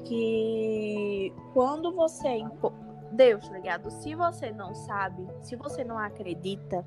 [0.05, 2.29] que quando você.
[2.29, 2.73] impo-
[3.11, 3.89] Deus, tá ligado?
[3.89, 6.85] Se você não sabe, se você não acredita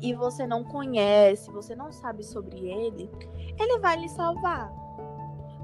[0.00, 3.10] e você não conhece, você não sabe sobre ele,
[3.58, 4.72] ele vai lhe salvar.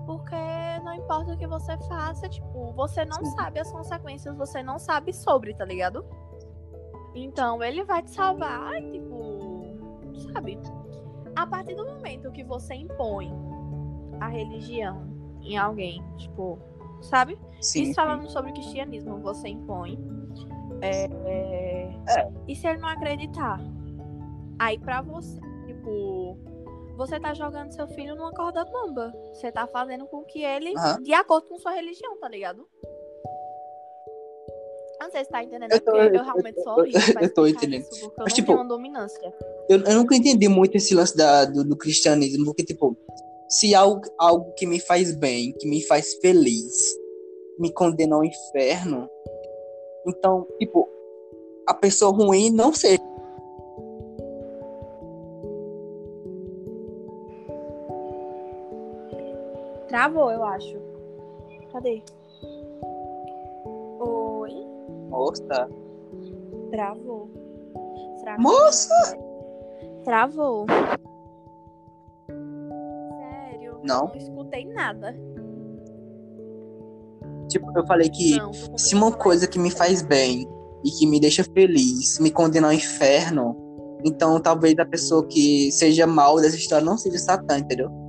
[0.07, 0.35] Porque
[0.83, 5.13] não importa o que você faça, tipo, você não sabe as consequências, você não sabe
[5.13, 6.05] sobre, tá ligado?
[7.15, 9.77] Então ele vai te salvar, tipo,
[10.33, 10.59] sabe?
[11.37, 13.33] A partir do momento que você impõe
[14.21, 15.07] a religião
[15.43, 16.59] em alguém, tipo,
[17.01, 17.39] sabe?
[17.61, 17.85] Sim.
[17.85, 19.99] Isso falando sobre o cristianismo, você impõe.
[20.81, 22.33] é, é, É.
[22.49, 23.61] E se ele não acreditar?
[24.63, 26.37] Aí pra você, tipo,
[26.97, 29.13] você tá jogando seu filho numa corda bamba.
[29.33, 31.03] Você tá fazendo com que ele, Aham.
[31.03, 32.65] de acordo com sua religião, tá ligado?
[35.01, 36.75] Não sei se tá entendendo, Eu é tô- porque eu, eu- realmente eu- sou
[37.13, 37.81] pra eu tô entendendo.
[37.83, 39.35] isso, eu Mas, tipo, dominância.
[39.69, 42.97] Eu, eu nunca entendi muito esse lance da, do, do cristianismo, porque, tipo,
[43.49, 46.97] se algo, algo que me faz bem, que me faz feliz,
[47.59, 49.11] me condena ao inferno,
[50.07, 50.89] então, tipo,
[51.67, 53.03] a pessoa ruim não seja.
[59.93, 60.75] Travou, eu acho.
[61.71, 62.03] Cadê?
[64.01, 64.67] Oi?
[65.11, 65.69] Moça.
[66.71, 67.29] Travou.
[68.19, 69.19] Será que- Moça!
[70.03, 70.65] Travou.
[72.31, 73.81] Sério?
[73.85, 74.07] Não.
[74.09, 75.15] Não escutei nada.
[77.51, 80.49] Tipo, eu falei que Não, se uma coisa que me faz bem
[80.83, 83.55] e que me deixa feliz me condena ao inferno,
[84.03, 88.02] então talvez a pessoa que seja mal dessa história não seja Satã, entendeu?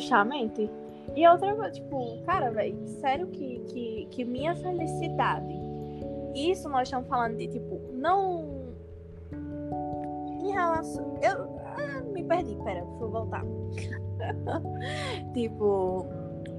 [0.00, 0.70] Justamente.
[1.14, 5.54] E outra coisa, tipo, cara, velho, sério que, que, que minha felicidade.
[6.34, 8.66] Isso nós estamos falando de, tipo, não.
[10.40, 11.18] Em relação.
[11.22, 11.56] Eu.
[11.64, 13.42] Ah, me perdi, pera, deixa eu voltar.
[15.32, 16.06] tipo,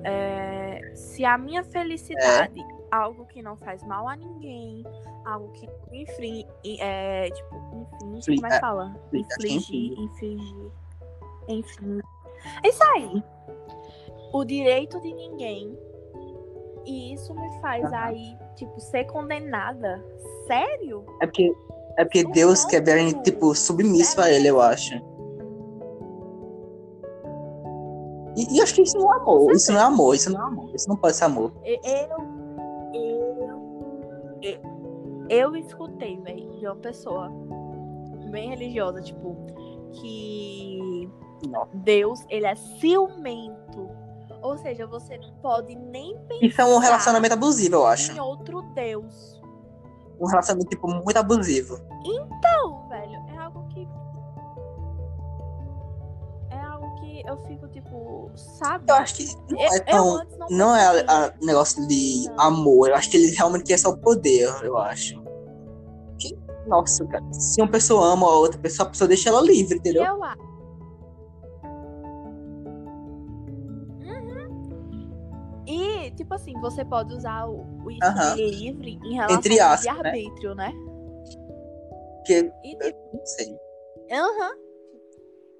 [0.03, 4.83] é, se a minha felicidade, algo que não faz mal a ninguém,
[5.25, 6.45] algo que, enfim,
[6.79, 8.95] é, tipo, infringe, Infli- como é que é, fala?
[9.13, 10.71] é Infligir, infligir.
[11.47, 11.99] Enfim.
[12.63, 13.23] É isso aí.
[14.33, 15.77] O direito de ninguém.
[16.85, 17.97] E isso me faz Aham.
[17.97, 20.03] aí, tipo, ser condenada.
[20.47, 21.05] Sério?
[21.21, 21.53] É porque,
[21.97, 24.93] é porque Deus quer ver a gente, tipo, submisso a ele, eu acho.
[28.37, 29.51] E, e acho que isso não é amor.
[29.51, 30.75] Isso não é amor, isso não é amor.
[30.75, 31.51] Isso não pode ser amor.
[31.65, 31.79] Eu.
[31.83, 32.37] Eu.
[34.41, 34.59] Eu,
[35.29, 37.31] eu escutei, velho, de uma pessoa
[38.29, 39.35] bem religiosa, tipo,
[39.93, 40.79] que
[41.45, 41.67] Não.
[41.73, 43.89] Deus, ele é ciumento.
[44.41, 48.11] Ou seja, você não pode nem pensar Isso é um relacionamento abusivo, eu acho.
[48.11, 49.41] em outro Deus.
[50.19, 51.79] Um relacionamento, tipo, muito abusivo.
[52.05, 53.87] Então, velho, é algo que.
[56.49, 58.85] É algo que eu fico, tipo, sabe?
[58.89, 60.15] Eu acho que não é eu tão.
[60.15, 62.39] não Não é a, a negócio de Não.
[62.45, 62.89] amor.
[62.89, 65.21] Eu acho que ele realmente quer só o poder, eu acho.
[66.19, 67.23] Que- nossa, cara.
[67.33, 70.03] Se uma pessoa ama a outra pessoa, a pessoa deixa ela livre, entendeu?
[70.03, 70.46] eu acho.
[76.17, 80.09] Tipo assim, você pode usar o, o isso livre em relação Entre ao aspas, né?
[80.09, 80.73] arbítrio, né?
[82.17, 83.57] Porque, E, tipo, não sei.
[84.11, 84.55] aham.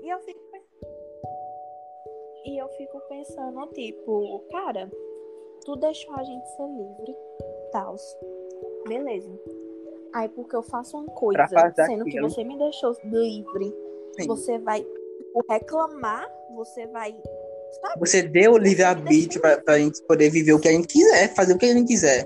[0.02, 0.40] E eu fico.
[2.46, 4.90] E eu fico pensando, tipo, cara,
[5.66, 7.16] tu deixou a gente ser livre,
[7.72, 7.96] tal.
[8.88, 9.30] Beleza.
[10.14, 11.46] Aí porque eu faço uma coisa,
[11.76, 12.30] sendo que aquilo.
[12.30, 13.76] você me deixou livre,
[14.18, 14.28] Sim.
[14.28, 17.12] você vai tipo, reclamar, você vai.
[17.82, 18.00] Sabe?
[18.00, 21.54] Você deu o livre-arbítrio pra, pra gente poder viver o que a gente quiser, fazer
[21.54, 22.26] o que a gente quiser.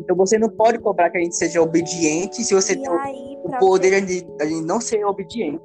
[0.00, 2.98] Então você não pode cobrar que a gente seja obediente se você E tem o-
[2.98, 5.60] aí, o poder de a gente não ser obediente.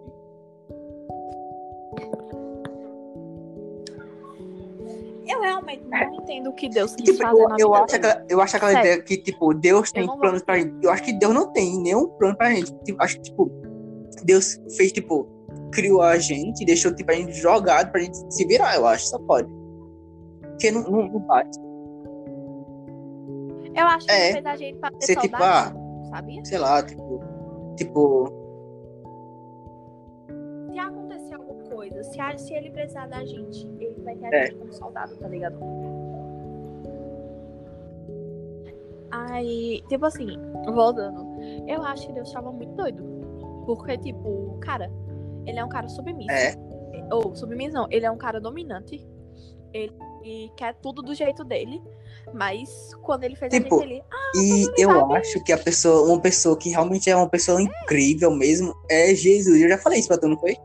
[5.28, 7.96] Eu realmente não entendo o que Deus quis Tipo, fazer eu, na eu vida acho
[7.96, 8.88] aquela, eu acho aquela Sério.
[8.92, 10.76] ideia que, tipo, Deus tem planos pra gente.
[10.84, 12.72] Eu acho que Deus não tem nenhum plano pra gente.
[12.84, 13.52] Tipo, acho que, tipo,
[14.24, 15.28] Deus fez, tipo,
[15.76, 19.08] criou a gente e deixou, tipo, a gente jogado pra gente se virar, eu acho.
[19.08, 19.48] Só pode.
[20.42, 21.60] Porque não, não, não bate.
[23.76, 24.32] Eu acho que É.
[24.34, 25.78] fez a gente pra ter Ser tipo, saudade,
[26.10, 26.46] sabia?
[26.46, 27.20] Sei lá, tipo.
[27.76, 28.28] Tipo.
[30.72, 34.38] Se acontecer alguma coisa, se, a- se ele precisar da gente, ele vai ter a
[34.38, 34.46] É.
[34.46, 35.58] gente como soldado, tá ligado?
[39.12, 40.38] Aí, tipo assim,
[40.74, 41.26] voltando,
[41.68, 43.04] eu acho que Deus tava muito doido.
[43.66, 44.92] Porque, tipo, cara,
[45.46, 46.32] ele é um cara submisso.
[46.32, 46.56] É.
[47.12, 49.06] Ou, submisso não, ele é um cara dominante.
[49.74, 49.94] Ele
[50.56, 51.82] quer tudo do jeito dele.
[52.34, 54.04] Mas quando ele fez Tipo, a gente, ele.
[54.12, 55.18] Ah, E eu sabe?
[55.18, 59.62] acho que a pessoa, uma pessoa que realmente é uma pessoa incrível mesmo, é Jesus.
[59.62, 60.58] Eu já falei isso pra tu, não foi?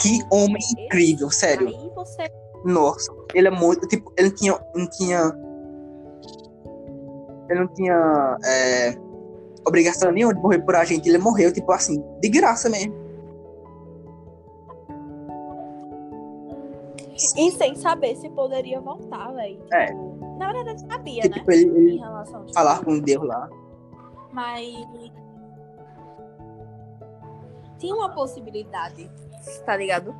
[0.00, 1.68] Que homem incrível, sério.
[1.68, 2.24] Aí você.
[2.64, 3.86] Nossa, ele é muito.
[3.86, 4.60] Tipo, ele não tinha.
[4.74, 5.44] Não tinha
[7.50, 8.94] ele não tinha é,
[9.66, 11.08] obrigação nenhuma de morrer por a gente.
[11.08, 13.04] Ele morreu, tipo assim, de graça mesmo.
[17.36, 19.60] E sem saber se poderia voltar, velho.
[19.72, 19.86] É.
[19.86, 21.34] Tipo, na verdade, sabia, Que, né?
[21.36, 23.48] tipo, ele, Em ele relação tipo, falar com Deus lá.
[24.32, 24.86] Mas.
[27.78, 29.10] Tinha uma possibilidade,
[29.64, 30.14] tá ligado?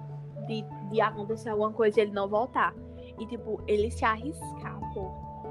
[0.46, 2.74] De, de acontecer alguma coisa e ele não voltar.
[3.18, 5.10] E, tipo, ele se arriscar, pô.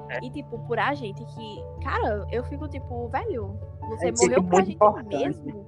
[0.10, 0.20] É.
[0.24, 1.64] E, tipo, por a gente que.
[1.84, 3.58] Cara, eu fico, tipo, velho,
[3.90, 5.16] você É sempre morreu pra muito gente importante.
[5.44, 5.66] mesmo.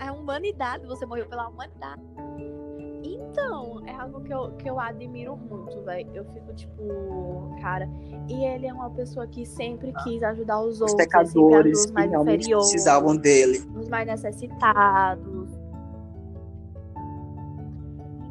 [0.00, 2.02] A humanidade, você morreu pela humanidade.
[3.06, 6.10] Então, é algo que eu, que eu admiro muito, velho.
[6.14, 7.88] Eu fico, tipo, cara.
[8.28, 11.90] E ele é uma pessoa que sempre quis ajudar os, Os outros, sempre pecadores os
[11.92, 13.58] mais inferiores, precisavam dele.
[13.76, 15.50] os mais necessitados.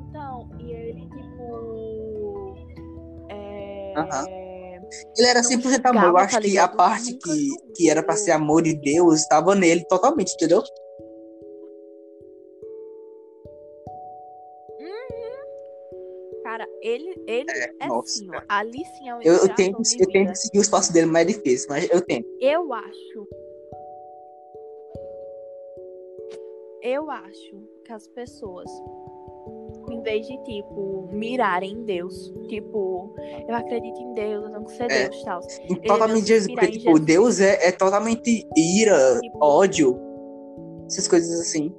[0.09, 2.55] Então, e ele, tipo.
[3.29, 3.93] É,
[5.17, 6.03] Ele era 100% amor.
[6.03, 9.55] Eu acho tá que a parte que, que era pra ser amor de Deus estava
[9.55, 10.63] nele totalmente, entendeu?
[16.53, 18.33] Cara, ele, ele é, nossa, assim, ó.
[18.33, 18.45] cara.
[18.47, 21.67] Ali sim é uma Eu, eu, de eu que seguir o espaço dele mais difícil,
[21.67, 22.23] mas eu tenho.
[22.39, 23.27] Eu acho.
[26.83, 28.69] Eu acho que as pessoas,
[30.03, 33.13] vez de, tipo, mirarem em Deus, tipo,
[33.47, 35.09] eu acredito em Deus, eu tenho que ser É.
[35.09, 35.41] Deus, tal.
[35.85, 36.99] Totalmente em tipo.
[36.99, 39.99] Deus é, é totalmente ira, Tipo- ódio,
[40.85, 41.73] essas coisas assim.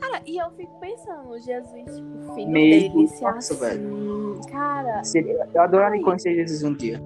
[0.00, 5.48] Cara, e eu fico pensando, Jesus, tipo, filho Meio- dele, se nossa, assim, cara, Seria-
[5.54, 6.04] Eu adoraria Ai.
[6.04, 7.00] conhecer Jesus um dia.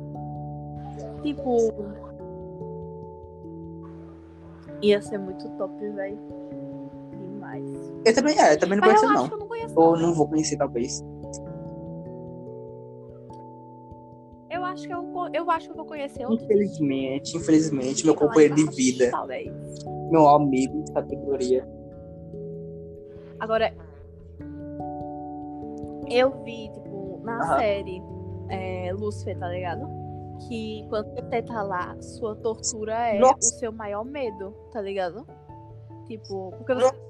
[1.22, 1.56] tipo,
[4.82, 6.18] ia ser muito top, velho.
[8.06, 9.28] Eu também, é, eu também não Mas eu conheço, acho não.
[9.28, 10.14] que eu não conheço, Ou não.
[10.14, 11.02] vou conhecer, talvez.
[14.48, 15.04] Eu acho que eu,
[15.34, 16.44] eu acho que eu vou conhecer outro.
[16.44, 19.52] Infelizmente, infelizmente, meu companheiro de vida, Talvez.
[20.12, 21.66] meu amigo de categoria.
[23.40, 23.74] Agora,
[26.08, 27.58] eu vi, tipo, na Aham.
[27.58, 28.00] série
[28.48, 29.84] é, Lúcifer, tá ligado?
[30.48, 33.38] Que quando você tá lá, sua tortura é Nossa.
[33.38, 35.26] o seu maior medo, tá ligado?
[36.06, 37.05] Tipo, porque você.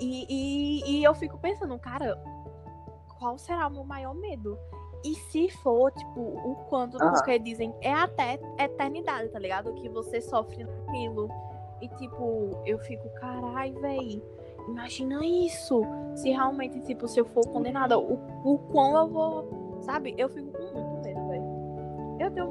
[0.00, 2.18] E, e, e eu fico pensando, cara,
[3.18, 4.58] qual será o meu maior medo?
[5.04, 7.12] E se for, tipo, o quanto, Aham.
[7.12, 9.72] porque dizem, é até eternidade, tá ligado?
[9.74, 11.28] Que você sofre naquilo.
[11.80, 14.22] E, tipo, eu fico, carai, véi,
[14.68, 15.82] imagina isso.
[16.14, 20.14] Se realmente, tipo, se eu for condenada, o, o quão eu vou, sabe?
[20.18, 21.40] Eu fico com muito medo, véi.
[22.20, 22.46] Eu tenho,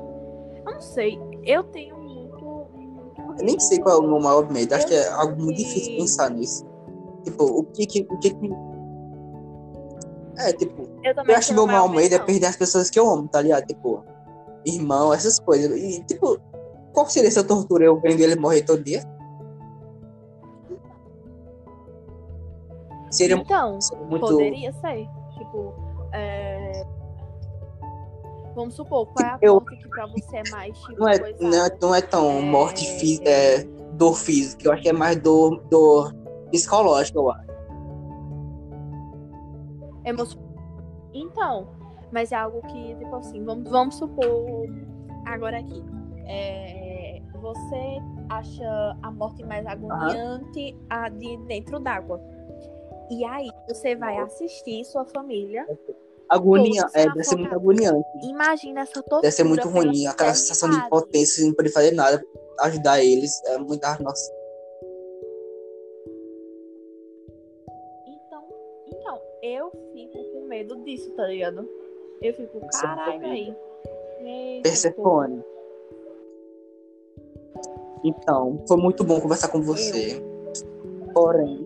[0.55, 4.51] eu não sei, eu tenho muito, muito Eu nem sei qual é o meu maior
[4.51, 4.73] medo.
[4.73, 6.65] Acho que é algo muito difícil pensar nisso.
[7.24, 8.07] Tipo, o que que.
[8.09, 8.49] O que, que...
[10.38, 13.28] É, tipo, Eu eu acho meu maior medo é perder as pessoas que eu amo,
[13.28, 13.65] tá ligado?
[13.65, 14.03] Tipo,
[14.65, 15.72] irmão, essas coisas.
[15.78, 16.39] E, tipo,
[16.93, 17.84] qual seria essa tortura?
[17.86, 19.03] Eu vendo ele morrer todo dia?
[23.11, 24.28] Seria Então, seria muito.
[24.28, 25.07] poderia ser.
[25.38, 25.74] Tipo,
[26.13, 26.86] é...
[28.55, 31.20] vamos supor, qual é a Eu- morte que pra você é mais, tipo, Não é,
[31.39, 32.41] não, é, não é tão É.
[32.41, 33.63] morte fí- é,
[33.93, 36.13] dor física, eu acho que é mais dor, dor
[36.49, 37.49] psicológica, eu acho.
[41.13, 41.67] Então,
[42.11, 44.67] mas é algo que, tipo assim, vamos, vamos supor
[45.25, 45.83] agora aqui.
[46.27, 52.19] é, você acha a morte mais agoniante a de dentro d'água.
[53.09, 55.65] E aí, você vai assistir sua família.
[56.29, 58.07] Agonia, é, deve ser muito agoniante.
[58.21, 59.21] Imagina essa tortura.
[59.21, 62.23] Deve ser muito ruim, aquela sensação de impotência, sem poder fazer nada,
[62.61, 63.41] ajudar eles.
[63.45, 63.83] É muito.
[63.83, 64.38] ah, Nossa.
[70.60, 71.68] Medo disso, tá ligado?
[72.22, 73.55] Eu fico, é caralho, aí.
[74.62, 75.41] Persephone.
[78.03, 80.22] Então, foi muito bom conversar com você.
[81.14, 81.66] Porém,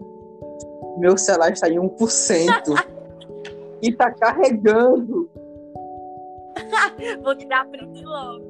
[0.97, 1.89] meu celular está em 1%
[3.81, 5.29] e tá carregando.
[7.23, 8.45] Vou tirar print logo.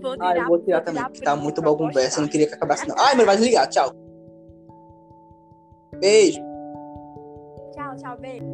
[0.00, 2.18] Vou Ah, tirar, eu vou tirar também, porque tá muito boa conversa.
[2.18, 2.94] Eu não queria que acabasse, não.
[2.98, 3.68] Ai, mas vai desligar.
[3.68, 3.90] Tchau.
[5.98, 6.40] Beijo.
[7.72, 8.44] Tchau, tchau, beijo.